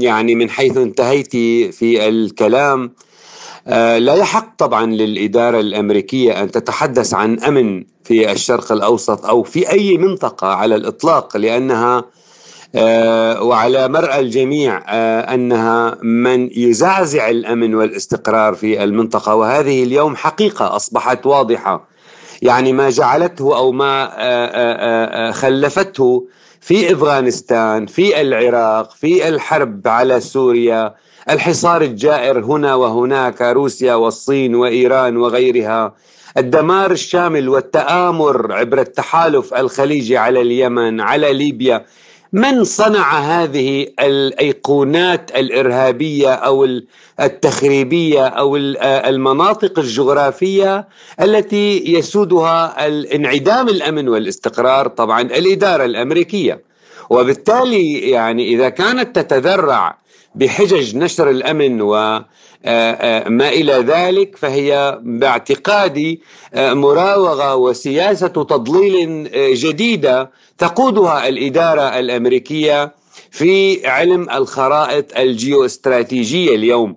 يعني 0.03 0.35
من 0.35 0.51
حيث 0.51 0.77
انتهيت 0.77 1.31
في 1.75 2.09
الكلام 2.09 2.93
آه، 3.67 3.99
لا 3.99 4.15
يحق 4.15 4.57
طبعا 4.59 4.87
للإدارة 4.87 5.61
الأمريكية 5.61 6.43
أن 6.43 6.51
تتحدث 6.51 7.15
عن 7.15 7.41
أمن 7.41 7.85
في 8.05 8.33
الشرق 8.33 8.73
الأوسط 8.73 9.27
أو 9.27 9.43
في 9.43 9.71
أي 9.71 9.99
منطقة 9.99 10.47
على 10.47 10.75
الإطلاق 10.75 11.37
لأنها 11.37 12.05
وعلى 13.43 13.89
مرأى 13.89 14.21
الجميع 14.21 14.83
أنها 15.35 15.99
من 16.03 16.51
يزعزع 16.53 17.31
الأمن 17.31 17.75
والاستقرار 17.75 18.55
في 18.55 18.85
المنطقة. 18.85 19.35
وهذه 19.35 19.83
اليوم 19.83 20.17
حقيقة 20.17 20.77
أصبحت 20.77 21.27
واضحة. 21.27 21.89
يعني 22.43 22.73
ما 22.73 22.91
جعلته 22.91 23.57
أو 23.57 23.73
ما 23.73 25.33
خلفته 25.33 26.27
في 26.61 26.93
إفغانستان 26.93 27.87
في 27.87 28.21
العراق 28.21 28.91
في 28.93 29.29
الحرب 29.29 29.89
على 29.89 30.21
سوريا 30.21 30.95
الحصار 31.31 31.83
الجائر 31.83 32.45
هنا 32.45 32.75
وهناك 32.75 33.43
روسيا 33.43 33.95
والصين 33.95 34.55
وإيران 34.55 35.17
وغيرها 35.17 35.95
الدمار 36.37 36.91
الشامل 36.91 37.49
والتآمر 37.49 38.53
عبر 38.53 38.81
التحالف 38.81 39.55
الخليجي 39.55 40.17
على 40.17 40.41
اليمن 40.41 41.01
على 41.01 41.33
ليبيا. 41.33 41.85
من 42.33 42.65
صنع 42.65 43.19
هذه 43.19 43.87
الأيقونات 44.01 45.31
الإرهابية 45.37 46.35
أو 46.35 46.81
التخريبية 47.21 48.27
أو 48.27 48.57
المناطق 48.83 49.79
الجغرافية 49.79 50.89
التي 51.21 51.93
يسودها 51.93 52.87
الانعدام 52.87 53.69
الأمن 53.69 54.09
والاستقرار 54.09 54.89
طبعا 54.89 55.21
الإدارة 55.21 55.85
الأمريكية. 55.85 56.63
وبالتالي 57.11 57.99
يعني 58.11 58.49
إذا 58.49 58.69
كانت 58.69 59.19
تتذرع 59.19 59.99
بحجج 60.35 60.97
نشر 60.97 61.31
الأمن 61.31 61.83
و 61.83 62.21
ما 63.29 63.49
إلى 63.49 63.73
ذلك 63.73 64.37
فهي 64.37 64.99
باعتقادي 65.03 66.21
آه، 66.55 66.75
مراوغة 66.75 67.55
وسياسة 67.55 68.29
تضليل 68.29 69.31
جديدة 69.55 70.31
تقودها 70.59 71.29
الإدارة 71.29 71.99
الأمريكية 71.99 72.95
في 73.31 73.87
علم 73.87 74.31
الخرائط 74.31 75.19
الجيوستراتيجية 75.19 76.55
اليوم. 76.55 76.97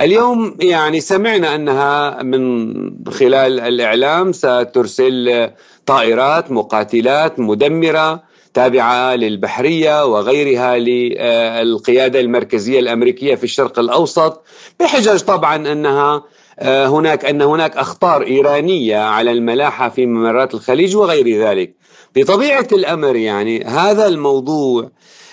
اليوم 0.00 0.56
يعني 0.60 1.00
سمعنا 1.00 1.54
أنها 1.54 2.22
من 2.22 2.74
خلال 3.10 3.60
الإعلام 3.60 4.32
سترسل 4.32 5.50
طائرات 5.86 6.50
مقاتلات 6.50 7.40
مدمرة 7.40 8.22
تابعة 8.54 9.14
للبحرية 9.14 10.04
وغيرها 10.04 10.78
للقيادة 10.78 12.20
المركزية 12.20 12.80
الأمريكية 12.80 13.34
في 13.34 13.44
الشرق 13.44 13.78
الأوسط 13.78 14.42
بحجج 14.80 15.20
طبعا 15.20 15.72
أنها 15.72 16.24
آه، 16.58 16.86
هناك 16.86 17.24
أن 17.24 17.42
هناك 17.42 17.76
أخطار 17.76 18.22
إيرانية 18.22 18.98
على 18.98 19.32
الملاحة 19.32 19.88
في 19.88 20.06
ممرات 20.06 20.54
الخليج 20.54 20.96
وغير 20.96 21.48
ذلك. 21.48 21.74
بطبيعة 22.16 22.68
الأمر 22.72 23.16
يعني 23.16 23.64
هذا 23.64 24.06
الموضوع 24.06 24.90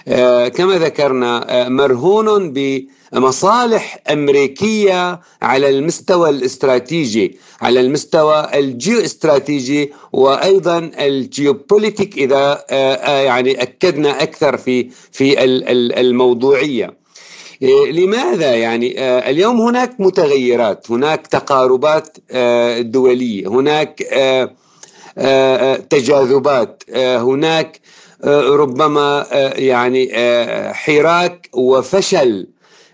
آه، 0.07 0.47
كما 0.47 0.77
ذكرنا 0.77 1.65
آه، 1.65 1.69
مرهون 1.69 2.53
بمصالح 3.13 3.97
أمريكية 4.11 5.19
على 5.41 5.69
المستوى 5.69 6.29
الاستراتيجي 6.29 7.37
على 7.61 7.79
المستوى 7.79 8.47
الجيو 8.53 8.99
استراتيجي 8.99 9.93
وأيضا 10.13 10.91
الجيوبوليتيك 10.99 12.17
إذا 12.17 12.63
آه، 12.69 13.21
يعني 13.21 13.61
أكدنا 13.61 14.23
أكثر 14.23 14.57
في 14.57 14.89
في 15.11 15.43
الموضوعية. 15.99 16.99
لماذا 17.91 18.55
يعني؟ 18.55 18.93
اليوم 19.29 19.61
هناك 19.61 19.95
متغيرات 19.99 20.91
هناك 20.91 21.27
تقاربات 21.27 22.17
دولية 22.79 23.47
هناك 23.47 24.03
تجاذبات 25.89 26.83
هناك 26.95 27.79
ربما 28.25 29.25
آه، 29.31 29.53
يعني 29.53 30.09
آه، 30.13 30.73
حراك 30.73 31.49
وفشل. 31.53 32.47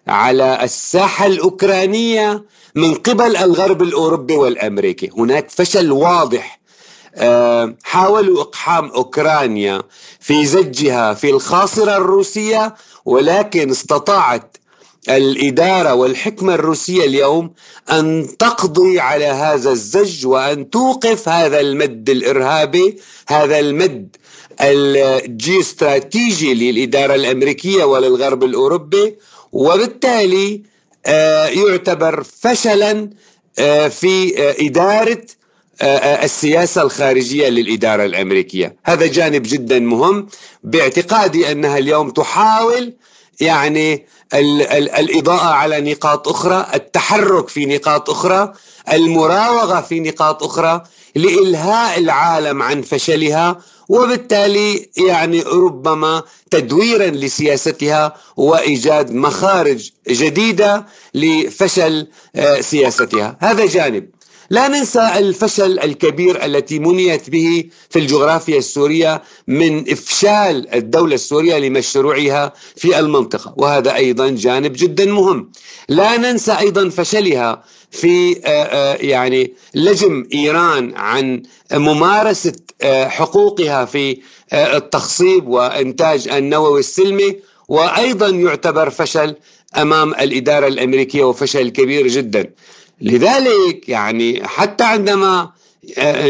على 0.07 0.63
الساحة 0.63 1.25
الأوكرانية 1.25 2.43
من 2.75 2.93
قبل 2.93 3.35
الغرب 3.37 3.81
الأوروبي 3.81 4.35
والأمريكي، 4.35 5.09
هناك 5.17 5.49
فشل 5.49 5.91
واضح. 5.91 6.59
آه، 7.17 7.75
حاولوا 7.83 8.41
إقحام 8.41 8.89
أوكرانيا 8.91 9.81
في 10.19 10.45
زجها 10.45 11.13
في 11.13 11.29
الخاصرة 11.29 11.97
الروسية 11.97 12.75
ولكن 13.05 13.69
استطاعت 13.69 14.57
الإدارة 15.09 15.93
والحكمة 15.93 16.53
الروسية 16.55 17.05
اليوم 17.05 17.53
أن 17.91 18.27
تقضي 18.39 18.99
على 18.99 19.25
هذا 19.25 19.71
الزج 19.71 20.25
وأن 20.27 20.69
توقف 20.69 21.29
هذا 21.29 21.59
المد 21.59 22.09
الإرهابي 22.09 22.97
هذا 23.27 23.59
المد 23.59 24.15
الجيوستراتيجي 24.61 26.53
للإدارة 26.53 27.15
الأمريكية 27.15 27.83
وللغرب 27.83 28.43
الأوروبي. 28.43 29.15
وبالتالي 29.55 30.61
آه، 31.05 31.45
يعتبر 31.45 32.23
فشلا 32.23 33.09
آه، 33.59 33.87
في 33.87 34.43
آه، 34.43 34.55
إدارة 34.59 35.21
السياسة 36.23 36.81
الخارجية 36.81 37.49
للإدارة 37.49 38.05
الأمريكية. 38.05 38.75
هذا 38.85 39.07
جانب 39.07 39.41
جدا 39.45 39.79
مهم 39.79 40.27
باعتقادي 40.63 41.51
أنها 41.51 41.77
اليوم 41.77 42.09
تحاول 42.09 42.93
يعني 43.41 44.05
الإضاءة 44.33 45.47
على 45.47 45.81
نقاط 45.91 46.27
أخرى 46.27 46.67
التحرك 46.73 47.49
في 47.49 47.65
نقاط 47.65 48.09
أخرى 48.09 48.53
المراوغة 48.93 49.81
في 49.81 49.99
نقاط 49.99 50.43
أخرى 50.43 50.83
لإلهاء 51.15 51.99
العالم 51.99 52.61
عن 52.61 52.81
فشلها 52.81 53.61
وبالتالي 53.89 54.89
يعني 55.07 55.41
ربما 55.41 56.23
تدويرا 56.51 57.07
لسياستها 57.07 58.15
وإيجاد 58.37 59.11
مخارج 59.11 59.91
جديدة 60.09 60.85
لفشل 61.13 62.07
آه، 62.35 62.61
سياستها. 62.61 63.37
هذا 63.39 63.65
جانب. 63.65 64.09
لا 64.49 64.67
ننسى 64.67 65.11
الفشل 65.15 65.79
الكبير 65.79 66.45
التي 66.45 66.79
منيت 66.79 67.29
به 67.29 67.63
في 67.89 67.99
الجغرافيا 67.99 68.57
السورية 68.57 69.21
من 69.47 69.91
إفشال 69.91 70.75
الدولة 70.75 71.15
السورية 71.15 71.57
لمشروعها 71.57 72.53
في 72.75 72.99
المنطقة 72.99 73.53
وهذا 73.57 73.95
أيضا 73.95 74.29
جانب 74.29 74.73
جدا 74.75 75.05
مهم 75.05 75.51
لا 75.89 76.17
ننسى 76.17 76.51
أيضا 76.51 76.89
فشلها 76.89 77.63
في 77.91 78.41
آه، 78.45 78.49
آه، 78.49 78.95
يعني 78.95 79.53
لجم 79.75 80.27
إيران 80.33 80.93
عن 80.95 81.43
ممارسة 81.73 82.53
آه، 82.81 83.07
حقوقها 83.07 83.85
في 83.85 84.17
التخصيب 84.53 85.47
وإنتاج 85.47 86.27
النووي 86.27 86.79
السلمي 86.79 87.35
وأيضا 87.67 88.29
يعتبر 88.29 88.89
فشل 88.89 89.35
أمام 89.77 90.13
الإدارة 90.13 90.67
الأمريكية 90.67 91.23
وفشل 91.23 91.69
كبير 91.69 92.07
جدا. 92.07 92.53
لذلك 93.01 93.89
يعني 93.89 94.47
حتى 94.47 94.83
عندما 94.83 95.49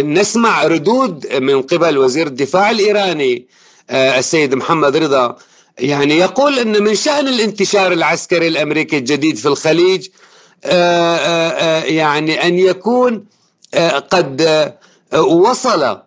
نسمع 0.04 0.63
ردود 0.63 1.36
من 1.36 1.62
قبل 1.62 1.97
وزير 1.97 2.28
الدفاع 2.28 2.71
الإيراني 2.71 3.45
السيد 3.91 4.56
محمد 4.56 4.97
رضا 4.97 5.38
يعني 5.80 6.17
يقول 6.17 6.60
إن 6.60 6.84
من 6.84 6.95
شأن 6.95 7.28
الانتشار 7.28 7.91
العسكري 7.91 8.47
الأمريكي 8.47 8.97
الجديد 8.97 9.38
في 9.38 9.47
الخليج 9.47 10.08
آه، 10.65 11.15
آه، 11.15 11.49
آه، 11.49 11.84
يعني 11.84 12.47
أن 12.47 12.60
يكون 12.60 13.25
قد 14.10 14.73
وصل 15.17 15.97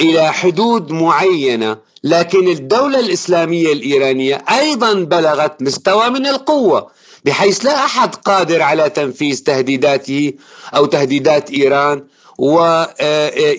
إلى 0.00 0.32
حدود 0.32 0.92
معينة 0.92 1.76
لكن 2.04 2.48
الدولة 2.48 3.00
الإسلامية 3.00 3.72
الإيرانية 3.72 4.44
أيضا 4.50 4.94
بلغت 4.94 5.62
مستوى 5.62 6.10
من 6.10 6.26
القوة. 6.26 6.90
بحيث 7.24 7.64
لا 7.64 7.84
أحد 7.84 8.14
قادر 8.14 8.62
على 8.62 8.90
تنفيذ 8.90 9.42
تهديداته 9.42 10.32
أو 10.76 10.86
تهديدات 10.86 11.50
إيران 11.50 12.04
ويعتبر 12.38 13.56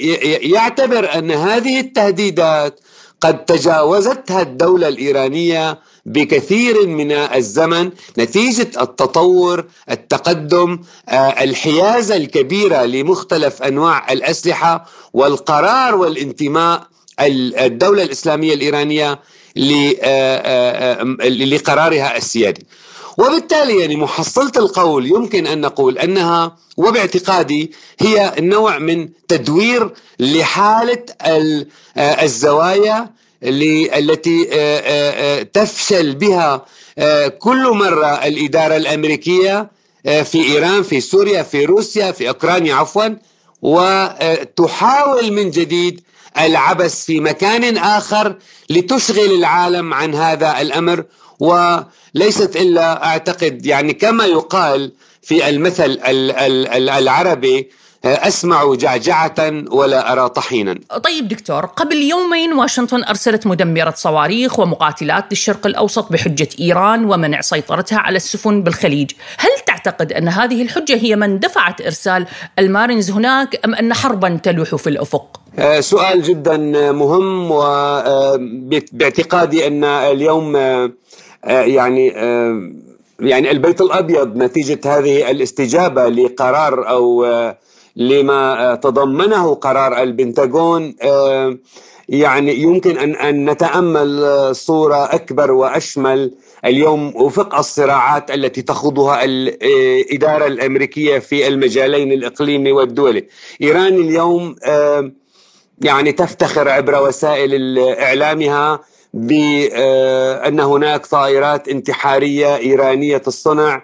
أن 1.17 1.31
هذه 1.31 1.79
التهديدات 1.79 2.79
قد 3.21 3.45
تجاوزتها 3.45 4.41
الدولة 4.41 4.87
الإيرانية 4.87 5.79
بكثير 6.05 6.87
من 6.87 7.11
الزمن 7.11 7.91
نتيجة 8.17 8.71
التطور 8.81 9.65
التقدم 9.91 10.79
آه، 11.09 11.43
الحيازة 11.43 12.15
الكبيرة 12.15 12.85
لمختلف 12.85 13.63
أنواع 13.63 14.11
الأسلحة 14.11 14.85
والقرار 15.13 15.95
والانتماء 15.95 16.87
الإيرانية 18.53 19.11
آه، 19.11 19.19
آه، 20.03 21.03
لقرارها 21.27 22.17
السيادي. 22.17 22.65
وبالتالي 23.17 23.79
يعني 23.79 23.95
محصلة 23.95 24.51
القول 24.57 25.05
يمكن 25.05 25.47
أن 25.47 25.61
نقول 25.61 25.97
أنها 25.97 26.57
وباعتقادي 26.77 27.71
هي 27.99 28.33
نوع 28.39 28.79
من 28.79 29.09
تدوير 29.27 29.93
لحالة 30.19 31.03
الزوايا 31.97 33.09
التي 33.43 34.47
آه، 34.51 34.79
آه، 34.79 35.39
آه، 35.39 35.43
تفشل 35.43 36.15
بها 36.15 36.65
كل 37.39 37.69
مرة 37.69 38.05
الإدارة 38.05 38.75
الأمريكية 38.75 39.71
في 40.03 40.43
إيران 40.43 40.83
في 40.83 41.01
سوريا 41.01 41.43
في 41.43 41.65
روسيا 41.65 42.11
في 42.11 42.27
أوكرانيا 42.27 42.75
عفوا 42.75 43.07
وتحاول 43.61 45.31
من 45.33 45.51
جديد 45.51 46.01
العبث 46.39 47.05
في 47.05 47.19
مكان 47.19 47.77
آخر 47.77 48.35
لتشغل 48.69 49.31
العالم 49.31 49.93
عن 49.93 50.15
هذا 50.15 50.61
الأمر. 50.61 51.03
وليست 51.39 52.55
إلا 52.55 53.05
أعتقد 53.05 53.65
يعني 53.65 53.93
كما 53.93 54.25
يقال 54.25 54.91
في 55.21 55.49
المثل 55.49 55.99
العربي 56.97 57.69
أسمع 58.05 58.75
جعجعة 58.75 59.35
ولا 59.71 60.11
أرى 60.11 60.29
طحينا 60.29 60.79
طيب 61.03 61.27
دكتور 61.27 61.65
قبل 61.65 61.95
يومين 61.95 62.53
واشنطن 62.53 63.03
أرسلت 63.03 63.47
مدمرة 63.47 63.93
صواريخ 63.97 64.59
ومقاتلات 64.59 65.25
للشرق 65.31 65.67
الأوسط 65.67 66.11
بحجة 66.11 66.49
إيران 66.59 67.05
ومنع 67.05 67.41
سيطرتها 67.41 67.99
على 67.99 68.15
السفن 68.15 68.63
بالخليج 68.63 69.11
هل 69.37 69.49
تعتقد 69.65 70.13
أن 70.13 70.27
هذه 70.27 70.61
الحجة 70.61 70.95
هي 70.95 71.15
من 71.15 71.39
دفعت 71.39 71.81
إرسال 71.81 72.27
المارينز 72.59 73.11
هناك 73.11 73.65
أم 73.65 73.75
أن 73.75 73.93
حربا 73.93 74.39
تلوح 74.43 74.75
في 74.75 74.87
الأفق؟ 74.87 75.39
آه، 75.59 75.79
سؤال 75.79 76.21
جدا 76.21 76.57
مهم 76.91 77.51
وباعتقادي 78.81 79.67
أن 79.67 79.83
اليوم 79.83 80.55
آه، 80.55 80.91
يعني 81.45 82.13
آه، 82.15 82.71
يعني 83.19 83.51
البيت 83.51 83.81
الأبيض 83.81 84.35
نتيجة 84.37 84.79
هذه 84.85 85.31
الاستجابة 85.31 86.07
لقرار 86.07 86.89
أو 86.89 87.25
لما 87.95 88.75
تضمنه 88.75 89.55
قرار 89.55 90.01
البنتاغون. 90.01 90.95
آه، 91.01 91.57
يعني 92.09 92.55
يمكن 92.55 92.97
أن 92.97 93.15
أن 93.15 93.49
نتأمل 93.49 94.09
صورة 94.55 95.13
أكبر 95.13 95.51
وأشمل. 95.51 96.31
اليوم 96.65 97.13
وفق 97.15 97.55
الصراعات 97.55 98.31
التي 98.31 98.61
تخوضها 98.61 99.23
الإدارة 99.23 100.45
الأمريكية 100.47 101.19
في 101.19 101.47
المجالين 101.47 102.11
الإقليمي 102.11 102.71
والدولي. 102.71 103.25
إيران 103.61 103.93
اليوم 103.93 104.55
آه، 104.65 105.11
يعني 105.81 106.11
تفتخر 106.11 106.69
عبر 106.69 107.03
وسائل 107.07 107.79
إعلامها. 107.79 108.79
بان 109.15 110.59
هناك 110.59 111.05
طائرات 111.05 111.67
انتحارية 111.67 112.57
إيرانية 112.57 113.21
الصنع 113.27 113.83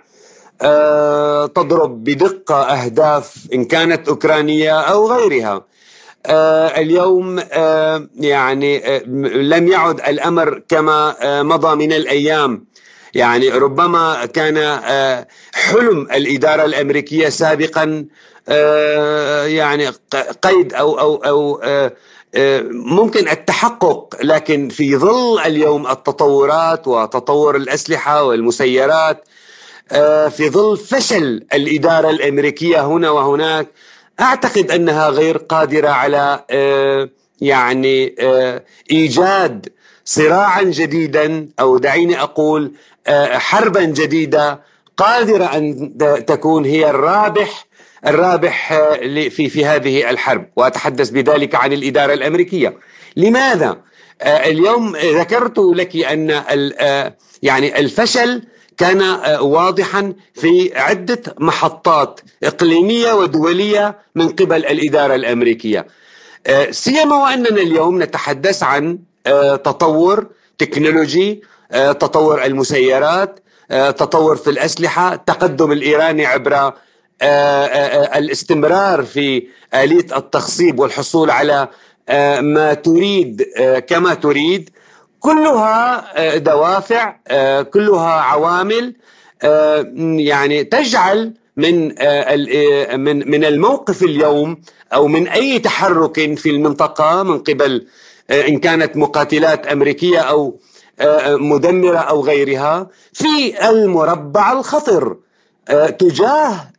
آه، 0.62 1.46
تضرب 1.46 2.04
بدقة 2.04 2.56
أهداف 2.56 3.36
إن 3.54 3.66
كانت 3.66 4.08
أوكرانية 4.08 4.80
أو 4.80 5.12
غيرها. 5.12 5.66
آه، 6.26 6.68
اليوم 6.68 7.40
آه، 7.52 8.08
يعني 8.16 9.00
لم 9.34 9.68
يعد 9.68 10.00
الأمر 10.00 10.62
كما 10.70 11.16
مضى 11.44 11.76
من 11.76 11.94
الأيام. 11.94 12.66
يعني 13.14 13.50
ربما 13.50 14.26
كان 14.26 14.80
حلم 15.54 16.02
الإدارة 16.02 16.66
الأمريكية 16.66 17.30
سابقا 17.30 18.06
يعني 19.48 19.88
قيد 20.42 20.74
أو 20.74 21.00
أو 21.00 21.16
أو 21.16 21.62
ممكن 22.72 23.28
التحقق 23.30 24.16
لكن 24.24 24.70
في 24.70 24.98
ظل 24.98 25.40
اليوم 25.40 25.88
التطورات 25.88 26.88
وتطور 26.88 27.56
الأسلحة 27.56 28.24
والمسيرات 28.24 29.24
آه، 29.92 30.28
في 30.28 30.50
ظل 30.50 30.78
فشل 30.78 31.46
الإدارة 31.54 32.10
الأمريكية 32.10 32.86
هنا 32.86 33.10
وهناك 33.10 33.68
أعتقد 34.20 34.72
أنها 34.72 35.10
غير 35.10 35.38
قادرة 35.38 35.90
على 35.90 36.46
آه، 36.50 37.10
يعني 37.42 38.16
آه، 38.20 38.64
إيجاد 38.92 39.70
صراعا 40.06 40.64
جديدا 40.64 41.50
أو 41.60 41.78
دعيني 41.78 42.22
أقول 42.22 42.72
حربا 43.32 43.84
جديدة 43.84 44.60
قادرة 44.98 45.46
أن 45.46 45.94
تكون 46.28 46.66
هي 46.66 46.90
الرابح 46.90 47.66
الرابح 48.08 48.74
في 49.30 49.50
في 49.50 49.66
هذه 49.66 50.10
الحرب. 50.10 50.46
وأتحدث 50.56 51.10
بذلك 51.10 51.56
عن 51.56 51.74
الإدارة 51.74 52.14
الأمريكية. 52.14 52.78
لماذا؟ 53.16 53.78
اليوم 54.26 54.96
ذكرت 54.96 55.60
لك 55.60 55.96
أن 55.96 56.44
يعني 57.44 57.80
الفشل 57.80 58.44
كان 58.78 59.02
آه، 59.02 59.42
واضحا 59.42 60.14
في 60.34 60.72
عدة 60.76 61.22
محطات 61.40 62.20
إقليمية 62.44 63.14
ودولية 63.14 64.00
من 64.16 64.30
قبل 64.30 64.66
الإدارة 64.66 65.16
الأمريكية. 65.16 65.88
آه، 66.48 66.72
سيما 66.72 67.16
وأننا 67.24 67.50
اليوم 67.50 68.04
نتحدث 68.04 68.64
عن 68.64 69.00
آه، 69.28 69.56
تطور 69.56 70.28
تكنولوجي 70.58 71.42
تطور 71.72 72.44
المسيرات 72.46 73.40
تطور 73.70 74.36
في 74.36 74.50
الأسلحة 74.50 75.16
تقدم 75.16 75.72
الإيراني 75.72 76.26
عبر 76.26 76.74
الاستمرار 77.22 79.04
في 79.04 79.48
آلية 79.74 80.18
التخصيب 80.18 80.80
والحصول 80.80 81.30
على 81.30 81.68
ما 82.42 82.74
تريد 82.74 83.44
كما 83.88 84.14
تريد. 84.14 84.70
كلها 85.22 86.06
آه، 86.18 86.38
دوافع 86.38 87.16
آه، 87.28 87.62
كلها 87.62 88.12
عوامل 88.12 88.96
آه، 89.44 89.94
يعني 90.18 90.64
تجعل 90.64 91.34
من 91.58 91.88
من 93.00 93.32
من 93.32 93.46
الموقف 93.46 94.04
اليوم 94.04 94.62
أو 94.94 95.08
من 95.08 95.28
أي 95.28 95.60
تحرك 95.60 96.38
في 96.38 96.50
المنطقة 96.50 97.24
من 97.24 97.40
قبل 97.40 97.88
إن 98.32 98.60
كانت 98.60 98.98
مقاتلات 98.98 99.68
أمريكية 99.68 100.20
أو 100.20 100.60
مدمرة 101.28 101.98
أو 101.98 102.22
غيرها 102.26 102.88
في 103.14 103.70
المربع 103.70 104.52
الخطر. 104.52 105.18
تجاه 106.00 106.72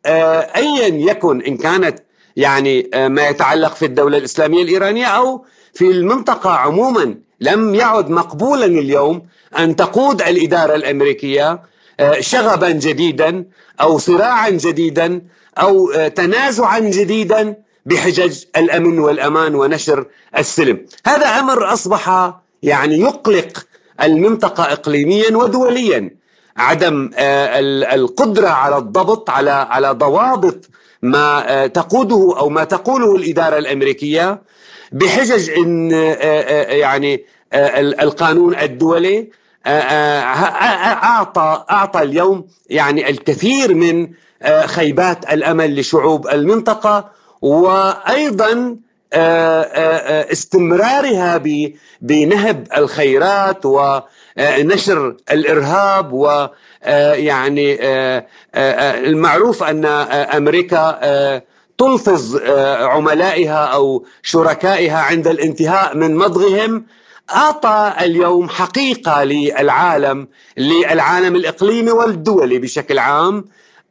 ايا 0.56 0.86
يكن 0.86 1.42
إن 1.42 1.56
كانت 1.56 1.98
يعني 2.36 2.90
ما 2.94 3.28
يتعلق 3.28 3.74
في 3.74 3.84
الدولة 3.84 4.18
الإسلامية 4.18 4.62
الإيرانية 4.62 5.06
أو 5.06 5.44
في 5.74 5.90
المنطقة 5.90 6.50
عموما 6.50 7.14
لم 7.40 7.74
يعد 7.74 8.10
مقبولا 8.10 8.64
اليوم 8.64 9.22
أن 9.58 9.76
تقود 9.76 10.22
الإدارة 10.22 10.74
الأمريكية 10.74 11.62
آه، 12.00 12.20
شغبا 12.20 12.70
جديدا 12.70 13.44
أو 13.80 13.98
صراعا 13.98 14.50
جديدا 14.50 15.22
أو 15.58 15.90
آه، 15.90 16.08
تنازعا 16.08 16.78
جديدا 16.78 17.56
بحجج 17.86 18.44
الأمن 18.56 18.98
والأمان 18.98 19.54
ونشر 19.54 20.06
السلم. 20.38 20.86
هذا 21.06 21.26
أمر 21.26 21.72
أصبح 21.72 22.32
يعني 22.62 22.98
يقلق 23.00 23.66
المنطقة 24.02 24.72
اقليميا 24.72 25.36
ودوليا. 25.36 26.10
عدم 26.56 27.10
آه، 27.14 27.60
القدرة 27.94 28.48
على 28.48 28.76
الضبط 28.78 29.30
على 29.30 29.50
على 29.50 29.90
ضوابط 29.90 30.70
ما 31.02 31.66
تقوده 31.66 32.34
أو 32.38 32.48
ما 32.48 32.64
تقوله 32.64 33.16
الإدارة 33.16 33.58
الأمريكية 33.58 34.42
بحجج 34.92 35.50
إن 35.50 35.90
يعني 36.70 37.24
القانون 38.02 38.54
الدولي 38.58 39.28
أعطى 39.66 41.64
أعطى 41.70 42.02
اليوم 42.02 42.46
يعني 42.70 43.10
الكثير 43.10 43.74
من 43.74 44.08
خيبات 44.64 45.32
الأمل 45.32 45.80
لشعوب 45.80 46.28
المنطقة 46.28 47.10
وأيضا 47.42 48.76
استمرارها 50.32 51.42
بنهب 52.00 52.68
الخيرات 52.76 53.66
ونشر 54.38 55.16
الإرهاب 55.30 56.12
و 56.12 56.46
يعني 57.14 57.78
المعروف 59.06 59.62
أن 59.62 59.84
أمريكا 60.36 61.42
تلفظ 61.78 62.36
آه، 62.36 62.86
عملائها 62.86 63.64
أو 63.64 64.06
شركائها 64.22 64.98
عند 64.98 65.28
الانتهاء 65.28 65.96
من 65.96 66.16
مضغهم. 66.16 66.86
أعطى 67.34 67.92
اليوم 68.00 68.48
حقيقة 68.48 69.24
للعالم 69.24 70.28
للعالم 70.56 71.36
الإقليمي 71.36 71.90
والدولي 71.90 72.58
بشكل 72.58 72.98
عام 72.98 73.44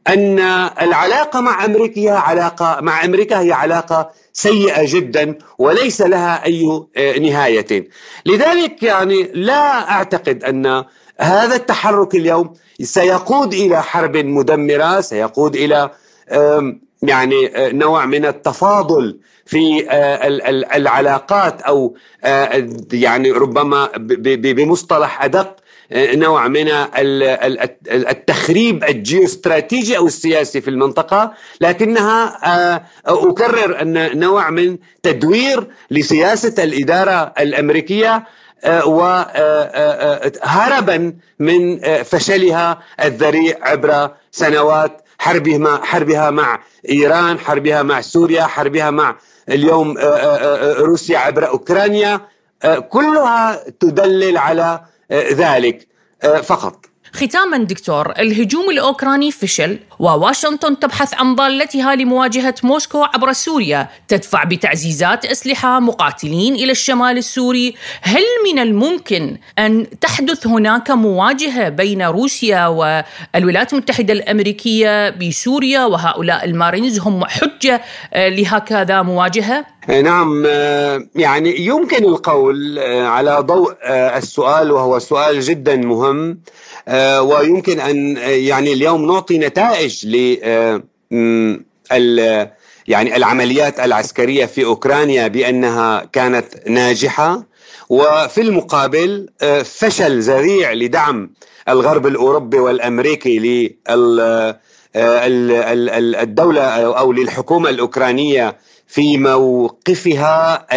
أن 0.08 0.40
العلاقة 0.82 1.42
مع 1.42 1.66
أمريكا 1.66 2.12
علاقة 2.12 2.82
مع 2.82 3.06
أمريكا 3.06 3.40
هي 3.40 3.52
علاقة 3.52 4.12
سيئة 4.34 4.96
جدا 4.96 5.38
وليس 5.58 6.02
لها 6.02 6.46
أي 6.46 6.84
آه، 6.98 7.20
نهايه 7.20 7.90
لذلك 8.26 8.84
يعني 8.84 9.32
لا 9.34 9.92
أعتقد 9.92 10.44
أن 10.44 10.84
هذا 11.20 11.56
التحرك 11.56 12.16
اليوم 12.16 12.54
سيقود 12.82 13.54
إلى 13.54 13.84
حرب 13.84 14.18
مدمرة 14.18 15.02
سيقود 15.02 15.56
إلى 15.56 15.90
يعني 17.02 17.58
آه، 17.58 17.72
نوع 17.72 18.06
من 18.06 18.26
التفاضل 18.26 19.20
في 19.46 19.90
آه، 19.90 20.28
العلاقات 20.78 21.62
أو 21.62 21.96
يعني 22.94 23.32
ربما 23.32 23.90
بمصطلح 23.98 25.24
أدق 25.24 25.56
نوع 25.94 26.48
من 26.48 26.68
التخريب 27.92 28.84
الجيوستراتيجي 28.84 29.98
أو 29.98 30.08
السياسي 30.08 30.62
في 30.62 30.70
المنطقة 30.70 31.34
لكنها 31.62 32.40
أكرر 33.06 33.82
أن 33.82 34.20
نوع 34.20 34.50
من 34.50 34.78
تدوير 35.04 35.68
لسياسة 35.92 36.64
الإدارة 36.64 37.34
الأمريكية 37.40 38.24
وهربا 40.46 41.14
من 41.40 41.80
فشلها 42.04 42.80
الذريع 43.04 43.58
عبر 43.62 44.10
سنوات 44.32 45.02
حربها 45.20 45.78
حربها 45.84 46.30
مع 46.30 46.60
إيران، 46.90 47.40
حربها 47.40 47.84
مع 47.84 48.02
سوريا، 48.02 48.44
حربها 48.44 48.90
مع 48.90 49.16
اليوم 49.50 49.98
روسيا 50.80 51.18
عبر 51.18 51.48
أوكرانيا. 51.48 52.22
كلها 52.90 53.64
تدلل 53.80 54.38
على 54.38 54.82
ذلك 55.12 55.88
فقط. 56.44 56.91
ختاما 57.14 57.58
دكتور 57.58 58.12
الهجوم 58.12 58.70
الأوكراني 58.70 59.32
فشل 59.32 59.80
وواشنطن 60.00 60.80
تبحث 60.80 61.14
عن 61.14 61.36
ضالتها 61.36 61.96
لمواجهة 61.96 62.56
موسكو 62.64 63.04
عبر 63.04 63.32
سوريا 63.32 63.88
تدفع 64.08 64.44
بتعزيزات 64.44 65.26
أسلحة 65.26 65.80
مقاتلين 65.80 66.56
إلى 66.56 66.72
الشمال 66.72 67.18
السوري. 67.18 67.76
هل 68.02 68.24
من 68.46 68.60
الممكن 68.60 69.38
أن 69.60 70.00
تحدث 70.02 70.48
هناك 70.48 70.92
مواجهة 70.92 71.70
بين 71.70 72.02
روسيا 72.02 72.68
والولايات 72.68 73.74
المتحدة 73.74 74.14
الأمريكية 74.14 75.10
بسوريا 75.10 75.86
وهؤلاء 75.86 76.46
المارينز 76.46 77.00
هم 77.00 77.26
حجة 77.26 77.82
لهكذا 78.16 79.02
مواجهة؟ 79.02 79.66
نعم 79.88 80.46
يعني 81.16 81.66
يمكن 81.66 82.06
القول 82.06 82.80
على 83.06 83.38
ضوء 83.40 83.74
السؤال 84.18 84.72
وهو 84.72 85.00
سؤال 85.00 85.40
جدا 85.42 85.76
مهم. 85.76 86.30
آه، 86.32 86.36
ويمكن 87.20 87.80
أن 87.80 88.18
آه، 88.18 88.28
يعني 88.28 88.74
اليوم 88.74 89.06
نعطي 89.06 89.38
نتائج 89.38 90.08
ل 90.08 90.38
آه، 90.44 90.84
يعني 92.88 93.16
العمليات 93.16 93.80
العسكرية 93.80 94.46
في 94.46 94.66
أوكرانيا 94.66 95.28
بأنها 95.28 96.06
كانت 96.14 96.68
ناجحة. 96.68 97.52
وفي 97.90 98.42
المقابل 98.42 99.30
فشل 99.64 100.20
ذريع 100.20 100.74
لدعم 100.74 101.30
الغرب 101.70 102.08
الأوروبي 102.08 102.60
والأمريكي 102.60 103.40
للدوله 104.96 106.62
أو 107.00 107.12
للحكومة 107.12 107.70
الأوكرانية 107.70 108.58
في 108.88 109.18
موقفها 109.18 110.68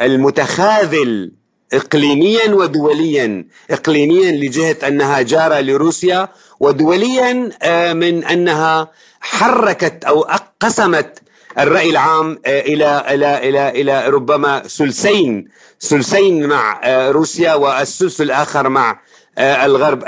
المتخاذل 0.00 1.32
اقليميا 1.72 2.54
ودوليا. 2.54 3.44
اقليميا 3.70 4.32
لجهة 4.32 4.76
أنها 4.88 5.22
جارة 5.22 5.60
لروسيا 5.60 6.28
ودوليا 6.60 7.50
آه، 7.62 7.92
من 7.92 8.24
أنها 8.24 8.90
حركت 9.20 10.04
أو 10.04 10.26
قسمت 10.60 11.18
الرأي 11.58 11.90
العام 11.90 12.38
آه، 12.46 12.60
إلى 12.60 13.04
إلى 13.08 13.48
إلى 13.48 13.68
إلى 13.68 14.08
ربما 14.08 14.58
ثلثين 14.60 15.48
ثلثين 15.80 16.46
مع 16.46 16.80
آه، 16.84 17.10
روسيا 17.10 17.54
والثلث 17.54 18.20
الآخر 18.20 18.68
مع 18.68 19.00
الغرب 19.38 20.04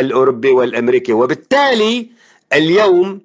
الأوروبي 0.00 0.50
والأمريكي. 0.50 1.12
وبالتالي 1.12 2.08
اليوم 2.52 3.20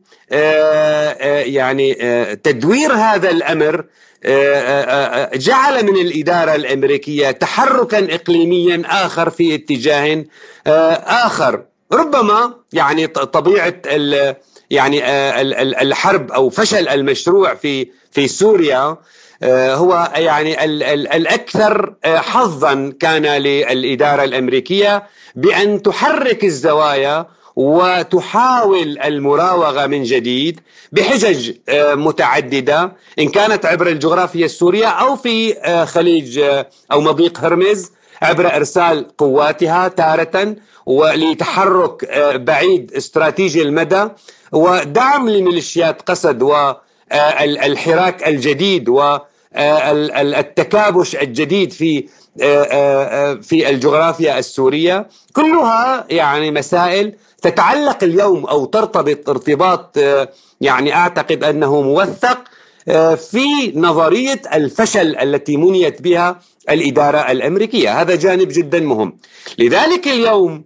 يعني 1.45 1.93
تدوير 2.35 2.93
هذا 2.93 3.29
الأمر 3.29 3.85
آه، 4.25 4.59
آه، 4.59 5.33
آه، 5.33 5.37
جعل 5.37 5.85
من 5.85 5.97
الإدارة 5.97 6.55
الأمريكية 6.55 7.31
تحركا 7.31 8.15
إقليميا 8.15 8.83
آخر 8.85 9.29
في 9.29 9.55
اتجاه 9.55 10.25
آخر. 11.07 11.63
ربما 11.93 12.53
يعني 12.73 13.07
طبيعة 13.07 13.73
يعني 14.69 15.01
الحرب 15.81 16.31
أو 16.31 16.49
فشل 16.49 16.87
المشروع 16.87 17.53
في 17.55 17.87
في 18.11 18.27
سوريا 18.27 18.97
هو 19.43 20.11
يعني 20.15 20.65
الأكثر 21.15 21.93
حظا 22.05 22.93
كان 22.99 23.25
للإدارة 23.25 24.23
الأمريكية 24.23 25.03
بأن 25.35 25.81
تحرك 25.81 26.43
الزوايا 26.43 27.25
وتحاول 27.59 28.99
المراوغة 28.99 29.87
من 29.87 30.03
جديد 30.03 30.59
بحجج 30.91 31.51
آه، 31.69 31.95
متعددة 31.95 32.91
إن 33.19 33.29
كانت 33.29 33.65
عبر 33.65 33.87
الجغرافيا 33.87 34.45
السورية 34.45 34.87
أو 34.87 35.15
في 35.15 35.57
آه، 35.57 35.85
خليج 35.85 36.39
آه، 36.39 36.69
أو 36.91 37.01
مضيق 37.01 37.39
هرمز 37.39 37.91
عبر 38.21 38.55
إرسال 38.55 39.07
قواتها 39.17 39.87
تارة 39.87 40.55
ولتحرك 40.85 42.09
بعيد 42.35 42.91
استراتيجي 42.93 43.61
المدى 43.61 44.07
ودعم 44.51 45.29
لميليشيات 45.29 46.01
قسد 46.01 46.41
والحراك 46.41 48.27
الجديد 48.27 48.89
والتكابش 49.55 51.15
الجديد 51.15 51.71
في 51.71 52.05
في 53.41 53.69
الجغرافيا 53.69 54.39
السورية. 54.39 55.07
كلها 55.33 56.05
يعني 56.09 56.51
مسائل 56.51 57.15
تتعلق 57.41 58.03
اليوم 58.03 58.45
أو 58.45 58.65
ترتبط 58.65 59.29
ارتباط 59.29 59.97
آه، 59.97 60.29
يعني 60.61 60.95
أعتقد 60.95 61.43
أنه 61.43 61.81
موثق 61.81 62.43
آه، 62.87 63.15
في 63.15 63.71
نظرية 63.75 64.41
الفشل 64.53 65.15
التي 65.15 65.57
منيت 65.57 66.01
بها 66.01 66.41
الإدارة 66.69 67.31
الأمريكية، 67.31 68.01
هذا 68.01 68.15
جانب 68.15 68.47
جدا 68.47 68.79
مهم. 68.79 69.17
لذلك 69.59 70.07
اليوم 70.07 70.63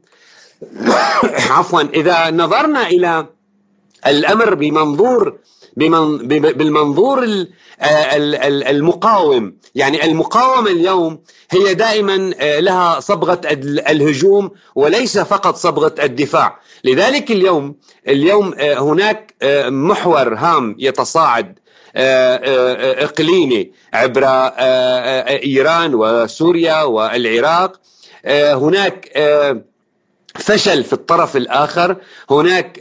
عفوا 1.51 1.81
إذا 1.81 2.31
نظرنا 2.31 2.88
إلى 2.88 3.27
الأمر 4.07 4.53
بمنظور 4.53 5.38
بالمنظور 5.77 7.45
المقاوم. 8.69 9.57
يعني 9.75 10.05
المقاومة 10.05 10.71
اليوم 10.71 11.19
هي 11.51 11.73
دائما 11.73 12.33
آه، 12.39 12.59
لها 12.59 12.99
صبغة 12.99 13.41
الهجوم 13.89 14.51
وليس 14.75 15.17
فقط 15.19 15.55
صبغة 15.55 15.95
الدفاع. 16.03 16.59
لذلك 16.83 17.31
اليوم 17.31 17.75
اليوم 18.07 18.53
آه، 18.57 18.79
هناك 18.79 19.33
آه، 19.41 19.69
محور 19.69 20.33
هام 20.33 20.75
يتصاعد 20.79 21.59
إقليمي 21.95 23.71
عبر 23.93 24.23
إيران 25.43 25.95
وسوريا 25.95 26.83
والعراق. 26.83 27.79
هناك 28.25 29.09
فشل 30.39 30.84
في 30.84 30.93
الطرف 30.93 31.38
الآخر. 31.38 31.96
هناك 32.30 32.78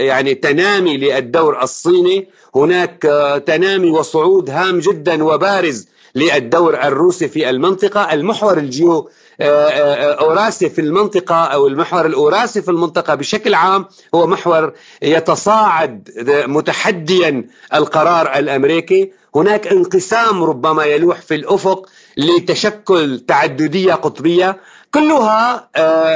يعني 0.00 0.34
تنامي 0.34 0.96
للدور 0.96 1.62
الصيني. 1.62 2.28
هناك 2.54 3.02
تنامي 3.46 3.90
وصعود 3.90 4.50
هام 4.50 4.78
جدا 4.78 5.24
وبارز 5.24 5.88
للدور 6.14 6.74
الروسي 6.82 7.28
في 7.28 7.50
المنطقة. 7.50 8.12
المحور 8.12 8.58
الجيو 8.58 9.10
أوراسي 9.40 10.68
في 10.70 10.80
المنطقة 10.80 11.34
أو 11.34 11.66
المحور 11.66 12.06
الأوراسي 12.06 12.62
في 12.62 12.70
المنطقة 12.70 13.14
بشكل 13.14 13.54
عام 13.54 13.86
هو 14.14 14.26
محور 14.26 14.72
يتصاعد 15.02 16.08
متحديا 16.46 17.44
القرار 17.74 18.38
الأمريكي. 18.38 19.12
هناك 19.34 19.66
انقسام 19.66 20.44
ربما 20.44 20.84
يلوح 20.84 21.20
في 21.20 21.34
الأفق 21.34 21.86
لتشكل 22.16 23.20
تعددية 23.28 23.94
قطبية. 23.94 24.60
كلها 24.94 25.68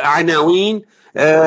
عناوين 0.05 0.83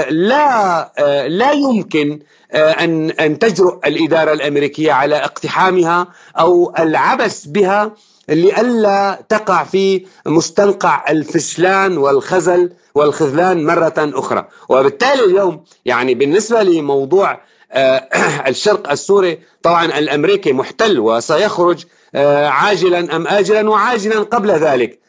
لا 0.09 0.91
لا 1.27 1.51
يمكن 1.51 2.19
أن 2.53 3.09
أن 3.09 3.39
تجرؤ 3.39 3.87
الإدارة 3.87 4.33
الأمريكية 4.33 4.91
على 4.91 5.15
اقتحامها 5.15 6.07
أو 6.39 6.73
العبث 6.79 7.45
بها 7.45 7.91
لئلا 8.29 9.19
تقع 9.29 9.63
في 9.63 10.05
مستنقع 10.25 11.05
الفشلان 11.09 11.97
والخزل 11.97 12.71
والخذلان 12.95 13.65
مرة 13.65 13.93
أخرى. 13.97 14.47
وبالتالي 14.69 15.25
اليوم 15.25 15.63
يعني 15.85 16.13
بالنسبة 16.13 16.63
لموضوع 16.63 17.39
آه، 17.71 17.97
الشرق 18.49 18.91
السوري 18.91 19.39
طبعا 19.63 19.85
الأمريكي 19.85 20.53
محتل 20.53 20.99
وسيخرج 20.99 21.85
آه، 22.15 22.47
عاجلا 22.47 23.15
أم 23.15 23.27
آجلا 23.27 23.69
وعاجلا 23.69 24.19
قبل 24.19 24.51
ذلك. 24.51 24.91
آه، 24.91 25.06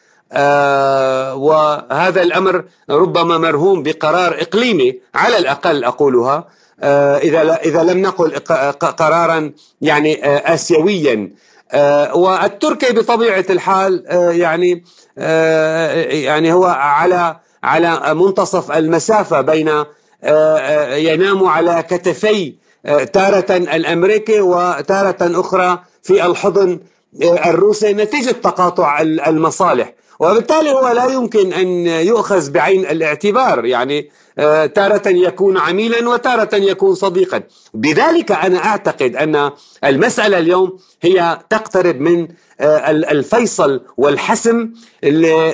وهذا 1.35 2.21
الأمر 2.21 2.63
ربما 2.89 3.37
مرهون 3.37 3.83
بقرار 3.83 4.41
إقليمي 4.41 4.99
على 5.15 5.37
الأقل 5.37 5.83
أقولها. 5.83 6.47
إذا 7.23 7.55
إذا 7.55 7.83
لم 7.83 8.01
نقل 8.01 8.39
قرارا 8.79 9.51
يعني 9.81 10.25
آسيويا. 10.25 11.29
آه، 11.71 12.15
والتركي 12.15 12.93
بطبيعة 12.93 13.45
الحال 13.49 14.07
آه، 14.07 14.31
يعني 14.31 14.83
آه، 15.17 15.93
يعني 16.03 16.53
هو 16.53 16.65
على 16.65 17.39
على 17.63 18.15
منتصف 18.15 18.71
المسافة 18.71 19.41
بين 19.41 19.71
ينام 20.91 21.43
على 21.45 21.83
كتفي 21.89 22.55
تارة 23.13 23.45
الأمريكي 23.57 24.41
وتارة 24.41 25.17
أخرى 25.21 25.79
في 26.03 26.25
الحضن 26.25 26.79
الروسي 27.23 27.93
نتيجة 27.93 28.31
تقاطع 28.31 29.01
المصالح. 29.01 29.93
وبالتالي 30.19 30.71
هو 30.71 30.87
لا 30.87 31.05
يمكن 31.05 31.53
أن 31.53 31.87
يؤخذ 31.87 32.51
بعين 32.51 32.85
الاعتبار 32.85 33.65
يعني 33.65 34.09
آه، 34.39 34.65
تارة 34.65 35.09
يكون 35.09 35.57
عميلا 35.57 36.09
وتارة 36.09 36.55
يكون 36.55 36.95
صديقا. 36.95 37.43
بذلك 37.73 38.31
أنا 38.31 38.65
أعتقد 38.65 39.15
أن 39.15 39.51
المسألة 39.83 40.37
اليوم 40.37 40.77
هي 41.01 41.39
تقترب 41.49 41.99
من 42.01 42.27
آه، 42.59 42.91
الفيصل 42.91 43.81
والحسم 43.97 44.69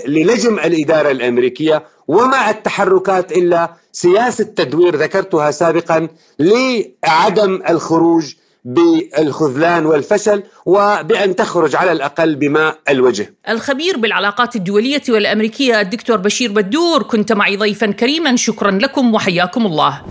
للجم 0.07 0.59
الإدارة 0.59 1.11
الأمريكية 1.11 1.83
وما 2.07 2.49
التحركات 2.49 3.31
إلا 3.31 3.73
سياسة 3.91 4.43
تدوير 4.43 4.95
ذكرتها 4.95 5.51
سابقا 5.51 6.07
لعدم 6.39 7.61
الخروج 7.69 8.33
بالخذلان 8.65 9.85
والفشل 9.85 10.43
وبأن 10.65 11.35
تخرج 11.35 11.75
على 11.75 11.91
الأقل 11.91 12.35
بماء 12.35 12.77
الوجه. 12.89 13.33
الخبير 13.49 13.97
بالعلاقات 13.97 14.55
الدولية 14.55 15.01
والأمريكية 15.09 15.81
الدكتور 15.81 16.17
بشير 16.17 16.51
بدور 16.51 17.03
كنت 17.03 17.31
معي 17.31 17.57
ضيفا 17.57 17.91
كريما. 17.91 18.35
شكرا 18.35 18.71
لكم 18.71 19.13
وحياكم 19.13 19.65
الله. 19.65 20.01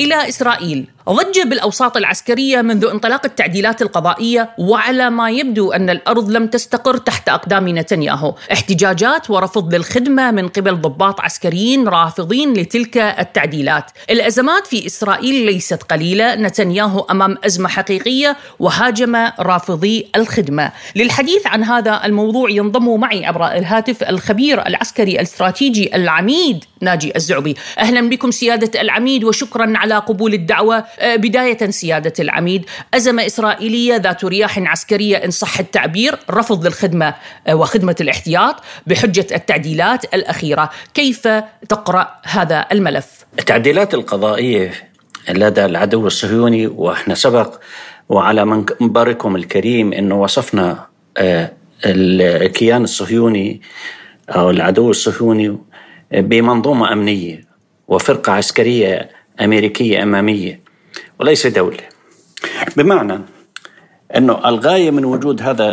إلى 0.00 0.28
إسرائيل. 0.28 0.86
ضج 1.08 1.40
بالأوساط 1.46 1.96
العسكرية 1.96 2.62
منذ 2.62 2.84
انطلاق 2.84 3.20
التعديلات 3.24 3.82
القضائية 3.82 4.50
وعلى 4.58 5.10
ما 5.10 5.30
يبدو 5.30 5.72
أن 5.72 5.90
الأرض 5.90 6.30
لم 6.30 6.46
تستقر 6.46 6.96
تحت 6.96 7.28
أقدام 7.28 7.78
نتنياهو، 7.78 8.34
احتجاجات 8.52 9.30
ورفض 9.30 9.74
للخدمة 9.74 10.30
من 10.30 10.48
قبل 10.48 10.80
ضباط 10.80 11.20
عسكريين 11.20 11.88
رافضين 11.88 12.52
لتلك 12.52 12.96
التعديلات. 12.96 13.84
الأزمات 14.10 14.66
في 14.66 14.86
إسرائيل 14.86 15.46
ليست 15.46 15.82
قليلة، 15.82 16.34
نتنياهو 16.34 17.00
أمام 17.00 17.36
أزمة 17.44 17.68
حقيقية 17.68 18.36
وهاجم 18.58 19.16
رافضي 19.40 20.08
الخدمة. 20.16 20.72
للحديث 20.96 21.46
عن 21.46 21.64
هذا 21.64 22.00
الموضوع 22.04 22.50
ينضم 22.50 23.00
معي 23.00 23.26
عبر 23.26 23.46
الهاتف 23.46 24.02
الخبير 24.02 24.66
العسكري 24.66 25.12
الاستراتيجي 25.12 25.96
العميد 25.96 26.64
ناجي 26.80 27.12
الزعبي. 27.16 27.56
أهلا 27.78 28.08
بكم 28.08 28.30
سيادة 28.30 28.80
العميد 28.80 29.24
وشكرا 29.24 29.72
على 29.76 29.94
قبول 29.94 30.34
الدعوة 30.34 30.84
بداية 31.02 31.70
سيادة 31.70 32.12
العميد. 32.18 32.64
أزمة 32.94 33.26
إسرائيلية 33.26 33.96
ذات 33.96 34.24
رياح 34.24 34.58
عسكرية 34.58 35.16
إن 35.16 35.30
صح 35.30 35.58
التعبير 35.58 36.18
رفض 36.30 36.66
للخدمة 36.66 37.14
آه، 37.46 37.54
وخدمة 37.54 37.96
الاحتياط 38.00 38.56
بحجة 38.86 39.26
التعديلات 39.34 40.14
الأخيرة. 40.14 40.70
كيف 40.94 41.28
تقرأ 41.68 42.08
هذا 42.22 42.66
الملف؟ 42.72 43.06
التعديلات 43.38 43.94
القضائية 43.94 44.72
لدى 45.28 45.64
العدو 45.64 46.06
الصهيوني 46.06 46.66
وإحنا 46.66 47.14
سبق 47.14 47.54
وعلى 48.08 48.44
منبركم 48.44 49.36
الكريم 49.36 49.92
انه 49.92 50.22
وصفنا 50.22 50.86
آه، 51.16 51.52
الكيان 51.86 52.84
الصهيوني 52.84 53.60
أو 54.28 54.50
العدو 54.50 54.90
الصهيوني 54.90 55.58
بمنظومة 56.12 56.92
أمنية 56.92 57.44
وفرقة 57.88 58.32
عسكرية 58.32 59.10
أمريكية 59.40 60.02
أمامية. 60.02 60.60
وليس 61.22 61.46
دولة. 61.46 61.78
بمعنى 62.76 63.20
أنه 64.16 64.48
الغاية 64.48 64.90
من 64.90 65.04
وجود 65.04 65.42
هذا 65.42 65.70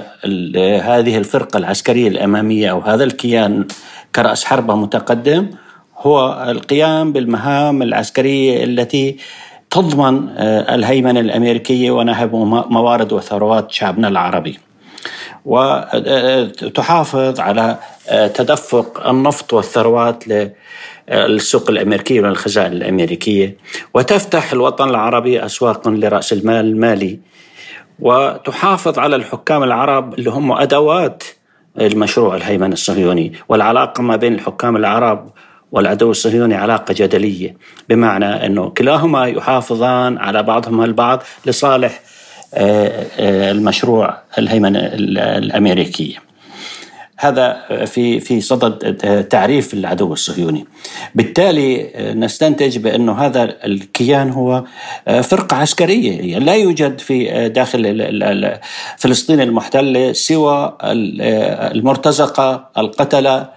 هذه 0.82 1.18
الفرقة 1.18 1.58
العسكرية 1.58 2.08
الأمامية 2.08 2.72
أو 2.72 2.80
هذا 2.80 3.04
الكيان 3.04 3.66
كرأس 4.16 4.46
حربة 4.46 4.76
متقدم 4.76 5.50
هو 5.98 6.46
القيام 6.50 7.14
بالمهام 7.14 7.82
العسكرية 7.82 8.64
التي 8.64 9.18
تضمن 9.70 10.30
آه، 10.30 10.76
الهيمنة 10.76 11.20
الأمريكية 11.20 11.92
ونهب 11.92 12.36
موارد 12.70 13.14
وثروات 13.14 13.72
شعبنا 13.72 14.08
العربي. 14.08 14.60
وتحافظ 15.46 17.40
على 17.40 17.78
آه، 18.10 18.28
تدفق 18.28 19.08
النفط 19.08 19.54
والثروات 19.54 20.24
السوق 21.10 21.70
الأمريكية 21.70 22.22
والخزائن 22.22 22.72
الأمريكية. 22.72 23.58
وتفتح 23.94 24.52
الوطن 24.52 24.90
العربي 24.90 25.46
اسواقا 25.46 25.92
لرأس 25.92 26.34
المال 26.34 26.66
المالي. 26.66 27.20
وتحافظ 28.00 29.00
على 29.00 29.16
الحكام 29.16 29.64
العرب 29.64 30.14
اللي 30.14 30.30
هم 30.30 30.52
أدوات 30.52 31.24
المشروع 31.80 32.36
الهيمنة 32.36 32.74
الصهيوني. 32.74 33.34
والعلاقة 33.50 34.02
ما 34.02 34.16
بين 34.16 34.34
الحكام 34.34 34.76
العرب 34.76 35.30
والعدو 35.72 36.12
الصهيوني 36.12 36.56
علاقة 36.56 36.94
جدلية. 36.98 37.58
بمعنى 37.90 38.46
إنه 38.46 38.70
كلاهما 38.70 39.26
يحافظان 39.26 40.18
على 40.18 40.44
بعضهما 40.44 40.86
البعض 40.86 41.24
لصالح 41.46 41.92
آه، 41.92 41.98
آه، 41.98 42.19
المشروع 42.54 44.18
الهيمنه 44.38 44.80
الامريكيه. 45.38 46.16
هذا 47.18 47.66
في 47.86 48.20
في 48.20 48.42
صدد 48.42 48.94
تعريف 49.30 49.74
العدو 49.74 50.14
الصهيوني. 50.14 50.66
بالتالي 51.16 51.92
نستنتج 52.16 52.78
بأنه 52.78 53.14
هذا 53.26 53.44
الكيان 53.66 54.30
هو 54.30 54.64
فرقة 55.22 55.58
عسكرية. 55.58 56.32
يعني 56.32 56.46
لا 56.46 56.56
يوجد 56.56 57.00
في 57.00 57.50
داخل 57.50 57.82
فلسطين 58.98 59.42
المحتلة 59.42 60.14
سوى 60.14 60.78
المرتزقة 60.84 62.70
القتلة 62.78 63.50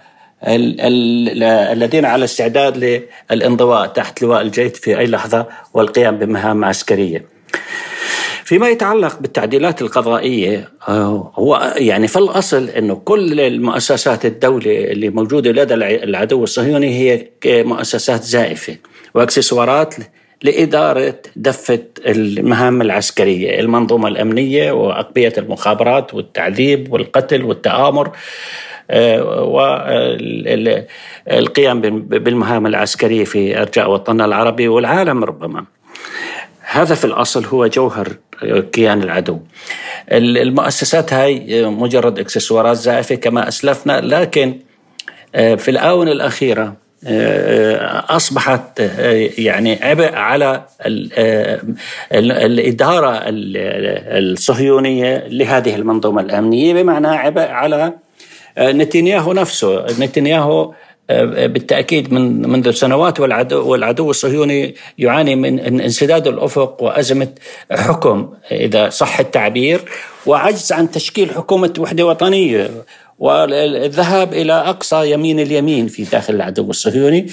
الذين 0.43 2.05
على 2.05 2.23
استعداد 2.23 3.03
للانضواء 3.31 3.87
تحت 3.87 4.21
لواء 4.21 4.41
الجيش 4.41 4.71
في 4.71 4.99
أي 4.99 5.07
لحظة 5.07 5.45
والقيام 5.73 6.17
بمهام 6.17 6.65
عسكرية. 6.65 7.25
فيما 8.43 8.69
يتعلق 8.69 9.19
بالتعديلات 9.19 9.81
القضائية 9.81 10.69
آه، 10.87 11.31
هو 11.35 11.73
يعني 11.75 12.07
في 12.07 12.19
الأصل 12.19 12.69
أنه 12.69 12.95
كل 12.95 13.39
المؤسسات 13.39 14.25
الدولة 14.25 14.83
اللي 14.91 15.09
موجودة 15.09 15.51
لدى 15.51 15.73
العدو 15.73 16.43
الصهيوني 16.43 16.99
هي 16.99 17.27
مؤسسات 17.63 18.23
زائفة 18.23 18.77
واكسسوارات 19.13 19.95
لإدارة 20.43 21.15
دفة 21.35 21.79
المهام 22.05 22.81
العسكرية 22.81 23.59
المنظومة 23.59 24.07
الأمنية 24.07 24.71
وأقبية 24.71 25.33
المخابرات 25.37 26.13
والتعذيب 26.13 26.93
والقتل 26.93 27.43
والتآمر 27.43 28.11
آه، 28.91 29.43
والقيام 31.31 31.81
بالمهام 31.81 32.67
العسكرية 32.67 33.23
في 33.23 33.61
أرجاء 33.61 33.91
وطننا 33.91 34.25
العربي 34.25 34.67
والعالم 34.67 35.23
ربما. 35.23 35.65
هذا 36.73 36.95
في 36.95 37.05
الأصل 37.05 37.45
هو 37.45 37.67
جوهر 37.67 38.07
كيان 38.71 39.03
العدو. 39.03 39.39
المؤسسات 40.11 41.13
هاي 41.13 41.65
مجرد 41.65 42.19
إكسسوارات 42.19 42.77
زائفة 42.77 43.15
كما 43.15 43.47
أسلفنا 43.47 44.01
لكن 44.01 44.59
آه، 45.35 45.55
في 45.55 45.71
الآونة 45.71 46.11
الأخيرة 46.11 46.75
آه، 47.07 47.77
آه، 48.79 49.29
يعني 49.37 49.83
عبء 49.83 50.15
على 50.15 50.65
الإدارة 52.11 53.21
الصهيونية 53.27 55.27
لهذه 55.27 55.75
المنظومة 55.75 56.21
الأمنية 56.21 56.73
بمعنى 56.73 57.07
عبء 57.07 57.47
على 57.47 57.93
نتنياهو 58.59 59.33
نفسه. 59.33 59.85
نتنياهو 59.99 60.73
بالتأكيد 61.09 62.13
من 62.13 62.49
منذ 62.49 62.71
سنوات 62.71 63.19
والعدو 63.19 63.71
والعدو 63.71 64.09
الصهيوني 64.09 64.75
يعاني 64.97 65.35
من 65.35 65.59
انسداد 65.59 66.27
الأفق 66.27 66.83
وأزمة 66.83 67.27
حكم 67.71 68.33
إذا 68.51 68.89
صح 68.89 69.19
التعبير. 69.19 69.81
وعجز 70.25 70.71
عن 70.71 70.91
تشكيل 70.91 71.31
حكومة 71.31 71.73
وحدة 71.79 72.05
وطنية 72.05 72.71
والذهاب 73.19 74.33
إلى 74.33 74.53
أقصى 74.53 75.11
يمين 75.11 75.39
اليمين 75.39 75.87
في 75.87 76.03
داخل 76.03 76.35
العدو 76.35 76.69
الصهيوني. 76.69 77.27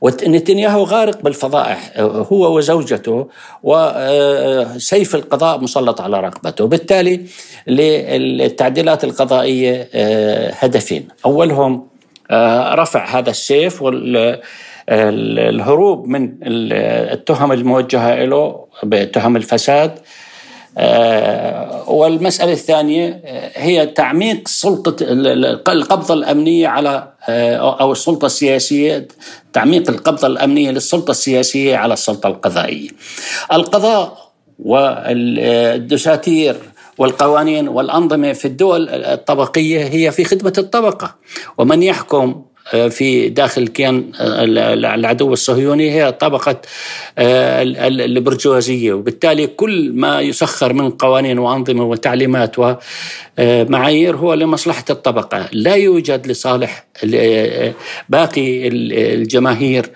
ونتنياهو 0.00 0.84
غارق 0.84 1.22
بالفضائح 1.22 1.92
هو 2.00 2.56
وزوجته 2.56 3.28
وسيف 3.62 5.14
القضاء 5.14 5.60
مسلط 5.60 6.00
على 6.00 6.20
رقبته. 6.20 6.66
بالتالي 6.66 7.20
للتعديلات 7.66 9.04
القضائية 9.04 9.88
هدفين. 10.52 11.08
أولهم 11.26 11.72
آه، 11.72 11.93
رفع 12.74 13.18
هذا 13.18 13.30
السيف 13.30 13.82
والهروب 13.82 14.38
من 16.08 16.32
التهم 16.42 17.52
الموجهة 17.52 18.24
له 18.24 18.66
بتهم 18.82 19.36
الفساد. 19.36 19.98
آه، 20.78 21.90
والمسألة 21.90 22.52
الثانية 22.52 23.22
آه، 23.24 23.50
هي 23.54 23.86
تعميق 23.86 24.48
سلطة 24.48 24.96
القبضة 25.68 26.14
الأمنية 26.14 26.68
على 26.68 27.08
أو 27.80 27.92
السلطة 27.92 28.26
السياسية 28.26 29.08
تعميق 29.52 29.90
القبضة 29.90 30.26
الأمنية 30.26 30.70
للسلطة 30.70 31.10
السياسية 31.10 31.76
على 31.76 31.94
السلطة 31.94 32.26
القضائية. 32.26 32.88
القضاء 33.52 34.30
والدساتير 34.64 36.56
والقوانين 36.98 37.68
والأنظمة 37.68 38.32
في 38.32 38.44
الدول 38.44 38.88
الطبقية 38.88 39.84
هي 39.84 40.10
في 40.12 40.24
خدمة 40.24 40.52
الطبقة. 40.58 41.14
ومن 41.58 41.82
يحكم 41.82 42.44
آه، 42.72 42.88
في 42.88 43.28
داخل 43.28 43.68
كيان 43.68 44.12
آه، 44.20 44.44
العدو 44.94 45.32
الصهيوني 45.32 45.90
هي 45.90 46.12
طبقة 46.12 46.56
آه، 47.18 47.62
البرجوازية 47.62 48.92
وبالتالي 48.92 49.46
كل 49.46 49.92
ما 49.94 50.20
يسخر 50.20 50.72
من 50.72 50.90
قوانين 50.90 51.38
وأنظمة 51.38 51.84
وتعليمات 51.84 52.56
ومعايير 52.58 54.16
هو 54.16 54.34
لمصلحة 54.34 54.84
الطبقة. 54.90 55.48
لا 55.52 55.74
يوجد 55.74 56.26
لصالح 56.26 56.86
باقي 58.08 58.68
الجماهير 58.68 59.90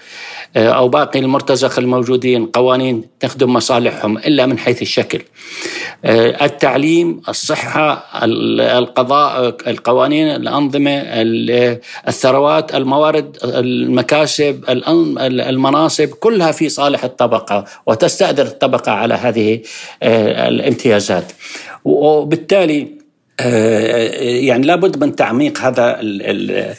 أو 0.57 0.89
باقي 0.89 1.19
المرتزقة 1.19 1.81
الموجودين 1.81 2.47
قوانين 2.47 3.05
تخدم 3.21 3.53
مصالحهم 3.53 4.19
إلا 4.19 4.47
من 4.47 4.59
حيث 4.59 4.83
الشكل. 4.83 5.23
آه، 6.05 6.45
التعليم 6.45 7.21
الصحة 7.29 8.05
القضاء 8.79 9.57
القوانين 9.67 10.29
الأنظمة 10.29 11.03
الثروات 12.09 12.75
الموارد 12.75 13.37
المكاسب 13.45 14.65
المناصب 15.49 16.09
كلها 16.09 16.53
في 16.53 16.69
صالح 16.69 17.05
الطبقة 17.05 17.65
وتستأذر 17.87 18.47
الطبقة 18.47 18.93
على 18.93 19.15
هذه 19.15 19.61
الامتيازات. 20.03 21.33
وبالتالي 21.85 22.98
يعني 23.39 24.67
لابد 24.67 25.05
من 25.05 25.17
تعميق 25.17 25.59
هذا 25.59 25.97
ال 26.01 26.75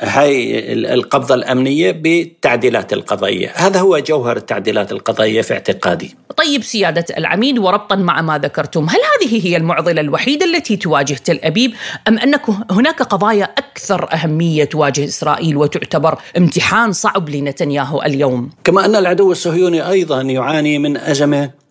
هاي 0.00 0.72
القبضة 0.72 1.34
الأمنية 1.34 1.90
بالتعديلات 1.90 2.92
القضائية. 2.92 3.52
هذا 3.54 3.80
هو 3.80 3.98
جوهر 3.98 4.36
التعديلات 4.36 4.92
القضائية 4.92 5.42
في 5.42 5.54
اعتقادي. 5.54 6.16
طيب 6.36 6.62
سيادة 6.62 7.04
العميد 7.18 7.58
وربطا 7.58 7.96
مع 7.96 8.22
ما 8.22 8.38
ذكرتم 8.38 8.88
هل 8.88 8.98
هذه 8.98 9.46
هي 9.46 9.56
المعضلة 9.56 10.00
الوحيدة 10.00 10.46
التي 10.46 10.76
تواجه 10.76 11.14
تل 11.24 11.40
أبيب 11.42 11.72
أم 12.08 12.18
أن 12.18 12.34
هناك 12.70 13.02
قضايا 13.02 13.44
أكثر 13.44 14.08
أهمية 14.12 14.64
تواجه 14.64 15.04
إسرائيل 15.04 15.56
وتعتبر 15.56 16.18
امتحان 16.36 16.92
صعب 16.92 17.28
لنتنياهو 17.28 18.02
اليوم؟ 18.02 18.50
كما 18.64 18.84
أن 18.84 18.96
العدو 18.96 19.32
الصهيوني 19.32 19.88
أيضا 19.90 20.22
يعاني 20.22 20.78
من 20.78 20.96
أزمة 20.96 21.42
آه، 21.42 21.61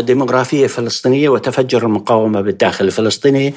ديموغرافية 0.00 0.66
فلسطينية 0.66 1.28
وتفجر 1.28 1.86
المقاومة 1.86 2.40
بالداخل 2.40 2.84
الفلسطيني 2.84 3.54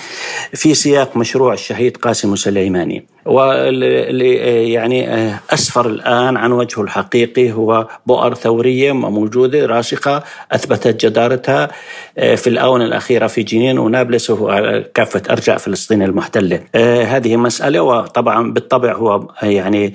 في 0.54 0.74
سياق 0.74 1.18
مشروع 1.18 1.54
الشهيد 1.54 1.98
قاسم 1.98 2.36
سليماني. 2.36 3.06
واللي 3.30 4.72
يعني 4.74 5.14
آه، 5.14 5.40
أسفر 5.50 5.86
الآن 5.86 6.38
عن 6.38 6.52
وجهه 6.52 6.82
الحقيقي. 6.82 7.52
هو 7.52 7.88
بؤر 8.06 8.34
ثورية 8.34 8.92
موجودة 8.92 9.66
راسخة 9.66 10.24
أثبتت 10.52 11.06
جدارتها 11.06 11.68
آه، 12.18 12.36
في 12.36 12.48
الآونة 12.48 12.86
الأخيرة 12.86 13.28
في 13.28 13.44
جنين 13.44 13.80
ونابلس 13.80 14.30
وعلى 14.30 14.86
كافة 14.94 15.22
أرجاء 15.30 15.58
فلسطين 15.58 16.04
المحتلة. 16.04 16.62
هذه 16.76 17.36
مسألة 17.36 17.82
وطبعا 17.82 18.54
بالطبع 18.54 18.94
هو 18.94 19.28
يعني 19.44 19.94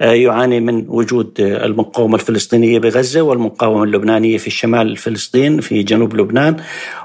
يعاني 0.00 0.60
من 0.60 0.84
وجود 0.88 1.34
المقاومة 1.40 2.14
الفلسطينية 2.14 2.78
بغزة 2.78 3.22
والمقاومة 3.22 3.84
اللبنانية 3.84 4.38
في 4.38 4.46
الشمال 4.46 4.96
فلسطين 4.96 5.60
في 5.60 5.82
جنوب 5.82 6.16
لبنان 6.16 6.56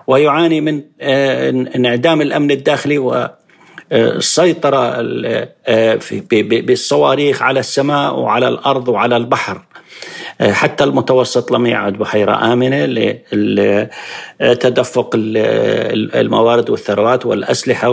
ويعاني 0.08 0.62
من 0.62 0.82
آه، 1.02 1.50
انعدام 1.50 2.22
الأمن 2.22 2.52
الداخلي 2.52 2.98
السيطرة 3.92 4.96
آه، 5.68 6.00
بالصواريخ 6.42 7.42
على 7.42 7.60
السماء 7.60 8.20
وعلى 8.20 8.48
الأرض 8.48 8.88
وعلى 8.88 9.18
البحر. 9.18 9.62
حتى 10.42 10.84
المتوسط 10.84 11.52
لم 11.52 11.66
يعد 11.66 11.94
بحيرة 11.94 12.54
آمنة 12.54 12.86
لتدفق 14.42 15.10
الموارد 15.16 16.70
والثروات 16.70 17.26
والأسلحة 17.26 17.90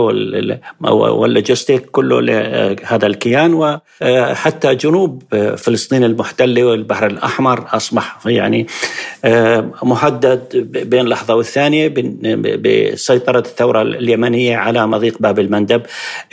واللوجستيك 0.81 1.85
كله 1.85 2.21
لهذا 2.21 3.07
الكيان. 3.07 3.79
وحتى 4.01 4.75
جنوب 4.75 5.23
فلسطين 5.57 6.03
المحتلة 6.03 6.63
والبحر 6.63 7.07
الأحمر 7.07 7.65
أصبح 7.73 8.17
يعني 8.25 8.67
مهدد 9.83 10.67
بين 10.89 11.05
لحظة 11.05 11.35
والثانية 11.35 11.93
بسيطرة 12.57 13.39
الثورة 13.39 13.81
اليمنية 13.81 14.57
على 14.57 14.87
مضيق 14.87 15.17
باب 15.19 15.39
المندب. 15.39 15.81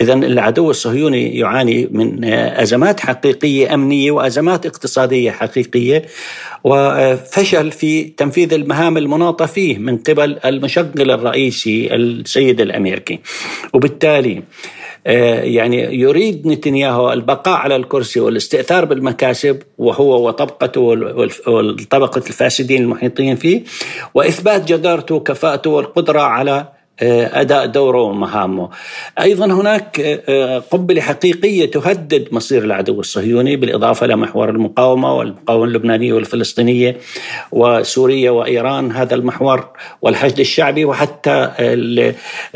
إذا 0.01 0.15
العدو 0.15 0.71
الصهيوني 0.71 1.39
يعاني 1.39 1.89
من 1.91 2.25
أزمات 2.25 3.01
حقيقية 3.01 3.75
أمنية 3.75 4.11
وأزمات 4.11 4.67
اقتصادية 4.67 5.31
حقيقية. 5.31 6.06
وفشل 6.65 7.73
في 7.73 8.05
تنفيذ 8.05 8.53
المهام 8.53 8.97
المناطة 8.97 9.47
فيه 9.47 9.79
من 9.79 9.99
قبل 9.99 10.39
المشغل 10.45 11.11
الرئيسي 11.11 11.95
السيد 11.95 12.61
الأمريكي 12.61 13.21
وبالتالي 13.73 14.43
آه، 15.07 15.41
يعني 15.41 15.77
يريد 16.01 16.47
نتنياهو 16.47 17.13
البقاء 17.13 17.59
على 17.59 17.77
الكرسي 17.77 18.21
والاستئثار 18.21 18.85
بالمكاسب 18.85 19.63
وهو 19.79 20.29
وطبقته 20.29 20.81
والطبقة 21.47 22.19
الفاسدين 22.19 22.83
المحيطين 22.83 23.37
فيه 23.37 23.63
وإثبات 24.15 24.73
جدارته 24.73 25.15
وكفاءته 25.15 25.71
والقدرة 25.71 26.21
على 26.21 26.76
أداء 27.03 27.67
دوره 27.67 28.03
ومهامه. 28.03 28.69
أيضا 29.21 29.47
هناك 29.47 30.01
آه، 30.29 30.59
قنبله 30.59 31.01
حقيقيه 31.01 31.71
تهدد 31.71 32.29
مصير 32.33 32.65
العدو 32.65 33.01
الصهيوني 33.01 33.57
بالإضافة 33.57 34.07
لمحور 34.07 34.51
المقاومة 34.51 35.15
والمقاومة 35.15 35.65
اللبنانية 35.65 36.13
والفلسطينية 36.13 36.97
وسوريا 37.53 38.31
وإيران 38.31 38.93
هذا 38.93 39.15
المحور 39.15 39.69
والحشد 40.03 40.41
الشعبي 40.41 40.85
وحتى 40.85 41.51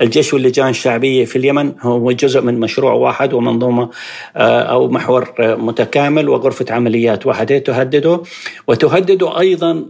الجيش 0.01 0.35
واللجان 0.35 0.69
الشعبية 0.69 1.25
في 1.25 1.37
اليمن. 1.37 1.73
هو 1.81 2.13
جزء 2.13 2.41
من 2.41 2.61
مشروع 2.61 2.93
واحد 2.93 3.33
ومنظومة 3.33 3.91
آه، 4.37 4.61
أو 4.61 4.89
محور 4.89 5.35
متكامل 5.41 6.29
وغرفة 6.29 6.67
عمليات 6.71 7.27
واحدة 7.27 7.59
تهدده. 7.59 8.23
وتهدد 8.67 9.23
أيضا 9.39 9.85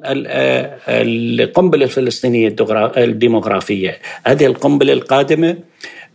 القنبلة 0.89 1.85
الفلسطينية 1.85 2.57
الديموغرافيه 2.97 3.99
هذه 4.41 4.47
القنبلة 4.47 4.93
القادمة 4.93 5.57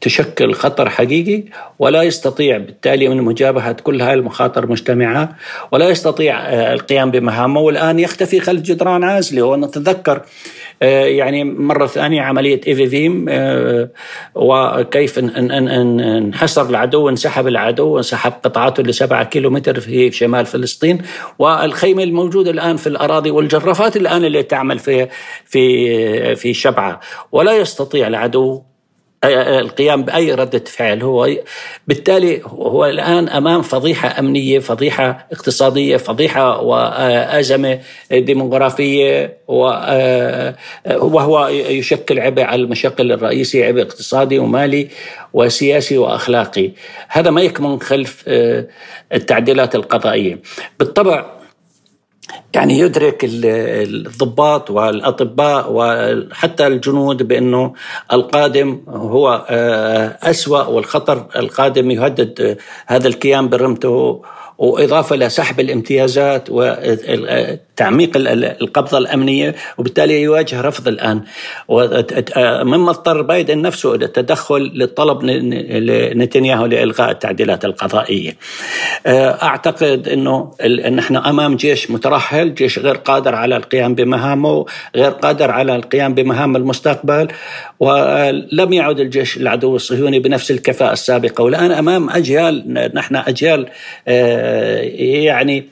تشكل 0.02 0.54
خطر 0.54 0.90
حقيقي 0.90 1.44
ولا 1.80 2.04
يستطيع 2.04 2.58
بالتالي 2.58 3.08
من 3.08 3.22
مجابهة 3.22 3.72
كل 3.72 4.02
هذه 4.02 4.14
المخاطر 4.14 4.68
مجتمعة 4.68 5.36
ولا 5.72 5.90
يستطيع 5.90 6.42
آه، 6.42 6.74
القيام 6.74 7.12
بمهامه. 7.12 7.60
والآن 7.60 8.00
يختفي 8.00 8.40
خلف 8.40 8.62
جدران 8.62 9.04
عازلة 9.04 9.44
ونتذكر 9.44 10.22
يعني 10.82 11.44
مرة 11.44 11.86
ثانية 11.86 12.22
عملية 12.22 12.62
إيفيفيم 12.68 13.26
آه، 13.30 13.90
وكيف 14.36 15.20
انحصر 15.20 16.70
العدو 16.70 17.10
انسحب 17.10 17.48
العدو 17.48 17.88
وانسحب 17.88 18.34
قطعاته 18.44 18.84
لسبعة 18.84 19.24
كيلومتر 19.24 19.80
في 19.80 20.12
شمال 20.12 20.46
فلسطين. 20.46 21.02
والخيمة 21.40 22.04
الموجودة 22.04 22.52
الآن 22.52 22.78
في 22.78 22.88
الأراضي 22.88 23.32
والجرافات 23.32 23.98
الآن 23.98 24.26
اللي 24.26 24.44
تعمل 24.44 24.80
في 24.80 25.08
في 25.46 26.36
في 26.36 26.54
شبعة. 26.54 27.00
ولا 27.32 27.58
يستطيع 27.58 28.08
العدو 28.08 28.62
القيام 29.60 30.04
بأي 30.04 30.34
ردة 30.34 30.64
فعل 30.68 31.04
هو. 31.04 31.30
بالتالي 31.88 32.42
هو 32.46 32.86
الآن 32.86 33.30
أمام 33.30 33.62
فضيحة 33.62 34.20
أمنية 34.20 34.60
فضيحة 34.60 35.28
اقتصادية 35.32 35.98
فضيحة 35.98 36.62
وازمه 36.62 37.80
ديموغرافية 38.12 39.38
وهو 40.88 41.48
يشكل 41.48 42.20
عبء 42.20 42.42
على 42.44 42.62
المشكل 42.62 43.12
الرئيسي 43.12 43.64
عبء 43.64 43.82
اقتصادي 43.82 44.40
ومالي 44.40 44.88
وسياسي 45.34 45.98
وأخلاقي. 45.98 46.72
هذا 47.10 47.30
ما 47.30 47.42
يكمن 47.42 47.80
خلف 47.82 48.24
التعديلات 49.14 49.76
القضائية. 49.76 50.40
بالطبع 50.80 51.35
يعني 52.54 52.80
يدرك 52.80 53.22
الضباط 53.24 54.72
والأطباء 54.72 55.72
وحتى 55.72 56.68
الجنود 56.68 57.28
بأنه 57.28 57.74
القادم 58.14 58.82
هو 58.88 59.46
آه، 59.50 60.18
أسوأ 60.24 60.64
والخطر 60.64 61.26
القادم 61.36 61.92
يهدد 61.92 62.58
هذا 62.88 63.08
الكيان 63.08 63.50
برمته 63.50 64.22
وإضافة 64.58 65.16
لسحب 65.16 65.60
الامتيازات 65.60 66.50
وتعميق 67.76 68.12
القبضة 68.62 68.98
الأمنية 68.98 69.56
وبالتالي 69.78 70.22
يواجه 70.22 70.62
رفض 70.62 70.88
الآن. 70.88 71.22
مما 72.64 72.90
اضطر 72.90 73.22
بايدن 73.22 73.62
نفسه 73.62 73.96
إلى 73.96 74.06
التدخل 74.06 74.72
للطلب 74.76 75.20
نتنياهو 76.16 76.66
لإلغاء 76.66 77.12
التعديلات 77.12 77.66
القضائية. 77.66 78.38
أعتقد 79.08 80.08
أنه 80.08 80.52
نحن 80.90 81.16
أمام 81.16 81.56
جيش 81.56 81.92
مترهل 81.92 82.56
جيش 82.56 82.80
غير 82.80 82.96
قادر 82.96 83.36
على 83.36 83.58
القيام 83.58 83.96
بمهامه 83.96 84.66
غير 84.96 85.12
قادر 85.12 85.52
على 85.52 85.76
القيام 85.76 86.14
بمهام 86.14 86.56
المستقبل 86.56 87.28
ولم 87.80 88.74
يعد 88.74 89.00
الجيش 89.00 89.38
العدو 89.38 89.76
الصهيوني 89.76 90.20
بنفس 90.20 90.52
الكفاءة 90.52 90.94
السابقة. 90.94 91.44
والآن 91.44 91.72
أمام 91.72 92.10
أجيال 92.10 92.74
نحن 92.96 93.16
أجيال 93.16 93.68
يعني 95.36 95.66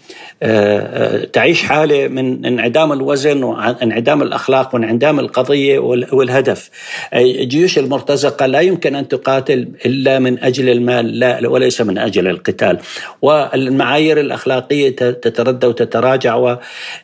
تعيش 1.33 1.63
حالة 1.63 1.92
من 1.93 2.45
انعدام 2.45 2.91
الوزن 2.93 3.43
وانعدام 3.43 4.21
الأخلاق 4.21 4.75
وانعدام 4.75 5.19
القضية 5.19 5.79
والهدف. 6.11 6.69
الجيوش 7.13 7.77
المرتزقة 7.77 8.45
لا 8.45 8.59
يمكن 8.59 8.95
أن 8.95 9.07
تقاتل 9.07 9.67
إلا 9.85 10.19
من 10.19 10.43
أجل 10.43 10.69
المال 10.69 11.19
لا 11.19 11.47
وليس 11.47 11.81
من 11.81 11.97
أجل 11.97 12.27
القتال. 12.27 12.79
والمعايير 13.21 14.19
الأخلاقية 14.19 14.89
تتردى 14.95 15.67
وتتراجع 15.67 16.35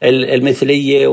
والمثلية 0.01 1.07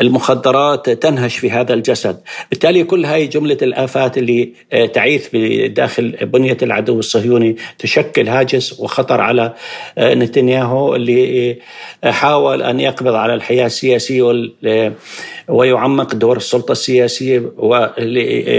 والمخدرات 0.00 0.90
تنهش 0.90 1.36
في 1.36 1.50
هذا 1.50 1.74
الجسد. 1.74 2.16
بالتالي 2.50 2.84
كل 2.84 3.04
هاي 3.04 3.26
جملة 3.26 3.58
الآفات 3.62 4.18
اللي 4.18 4.52
تعيث 4.94 5.28
بداخل 5.32 6.10
بنية 6.22 6.56
العدو 6.62 6.98
الصهيوني 6.98 7.56
تشكل 7.78 8.28
هاجس 8.28 8.80
وخطر 8.80 9.20
على 9.20 9.54
نتنياهو 9.98 10.96
اللي 10.96 11.35
حاول 12.04 12.62
أن 12.62 12.80
يقبض 12.80 13.14
على 13.14 13.34
الحياة 13.34 13.66
السياسية 13.66 14.52
ويعمق 15.48 16.14
دور 16.14 16.36
السلطة 16.36 16.72
السياسية 16.72 17.52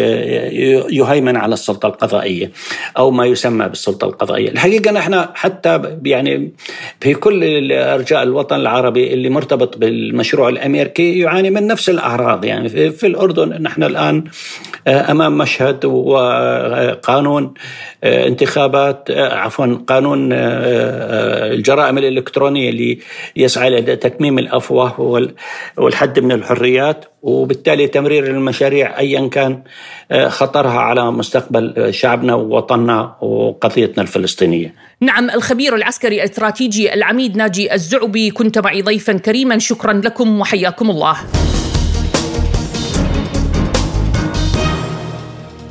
ويهيمن 0.08 1.38
على 1.38 1.54
السلطة 1.54 1.88
القضائية 1.88 2.52
أو 2.98 3.12
ما 3.12 3.26
يسمى 3.26 3.68
بالسلطة 3.68 4.06
القضائية. 4.06 4.50
الحقيقة 4.50 4.92
نحن 4.92 5.26
حتى 5.34 5.98
يعني 6.06 6.52
في 7.00 7.14
كل 7.14 7.72
أرجاء 7.72 8.24
الوطن 8.24 8.56
العربي 8.56 9.14
اللي 9.14 9.30
مرتبط 9.30 9.78
بالمشروع 9.78 10.50
الأمريكي 10.50 11.20
يعاني 11.20 11.50
من 11.50 11.68
نفس 11.68 11.90
الأعراض. 11.90 12.46
يعني 12.46 12.70
في 12.70 13.08
الأردن 13.08 13.62
نحن 13.62 13.84
الآن 13.84 14.24
أمام 14.88 15.38
مشهد 15.38 15.86
وقانون 15.86 17.54
انتخابات 18.04 19.12
عفوا 19.12 19.78
قانون 19.88 20.30
الجرائم 20.34 21.98
الإلكترونية 21.98 22.67
اللي 22.70 23.00
يسعى 23.36 23.70
لتكميم 23.70 24.40
الأفواه 24.40 25.02
والحد 25.78 26.20
من 26.20 26.32
الحريات 26.32 27.06
وبالتالي 27.22 27.88
تمرير 27.88 28.28
المشاريع 28.28 29.00
ايا 29.00 29.28
كان 29.28 29.64
آه، 30.12 30.28
خطرها 30.28 30.80
على 30.80 31.12
مستقبل 31.12 31.94
شعبنا 31.94 32.36
ووطننا 32.36 33.16
وقضيتنا 33.22 34.04
الفلسطينية. 34.04 34.74
نعم 35.02 35.30
الخبير 35.30 35.76
العسكري 35.76 36.16
الاستراتيجي 36.16 36.94
العميد 36.94 37.38
ناجي 37.38 37.74
الزعبي 37.74 38.32
كنت 38.32 38.60
معي 38.60 38.82
ضيفا 38.82 39.14
كريما 39.14 39.58
شكرا 39.58 39.94
لكم 39.94 40.40
وحياكم 40.40 40.90
الله. 40.90 41.18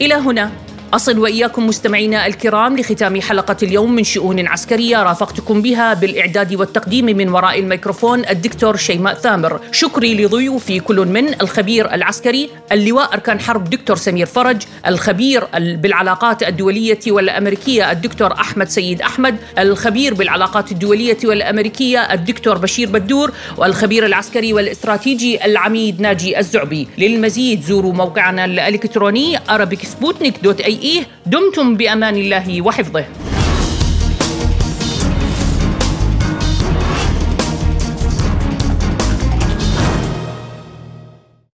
إلى 0.00 0.14
هنا 0.14 0.65
أصل 0.96 1.18
وإياكم 1.18 1.66
مستمعينا 1.66 2.26
الكرام 2.26 2.76
لختام 2.76 3.20
حلقة 3.20 3.56
اليوم 3.62 3.92
من 3.92 4.04
شؤون 4.04 4.46
عسكرية 4.46 5.02
رافقتكم 5.02 5.62
بها 5.62 5.94
بالإعداد 5.94 6.54
والتقديم 6.54 7.04
من 7.04 7.28
وراء 7.28 7.58
الميكروفون 7.58 8.28
الدكتور 8.28 8.76
شيماء 8.76 9.14
ثامر. 9.14 9.60
شكري 9.72 10.14
لضيوفي 10.14 10.80
كل 10.80 10.96
من 10.96 11.40
الخبير 11.40 11.94
العسكري 11.94 12.50
اللواء 12.72 13.12
أركان 13.14 13.40
حرب 13.40 13.70
دكتور 13.70 13.96
سمير 13.96 14.26
فرج 14.26 14.62
الخبير 14.86 15.44
بالعلاقات 15.54 16.42
الدولية 16.42 16.98
والأمريكية 17.06 17.90
الدكتور 17.90 18.32
أحمد 18.32 18.68
سيد 18.68 19.02
أحمد 19.02 19.36
الخبير 19.58 20.14
بالعلاقات 20.14 20.72
الدولية 20.72 21.18
والأمريكية 21.24 21.98
الدكتور 22.12 22.58
بشير 22.58 22.88
بدور 22.88 23.32
والخبير 23.56 24.06
العسكري 24.06 24.52
والاستراتيجي 24.52 25.44
العميد 25.44 26.00
ناجي 26.00 26.38
الزعبي. 26.38 26.88
للمزيد 26.98 27.62
زوروا 27.62 27.92
موقعنا 27.92 28.44
الإلكتروني 28.44 29.38
arabicsputnik.ae 29.38 30.85
دمتم 31.26 31.76
بأمان 31.76 32.16
الله 32.16 32.62
وحفظه. 32.62 33.04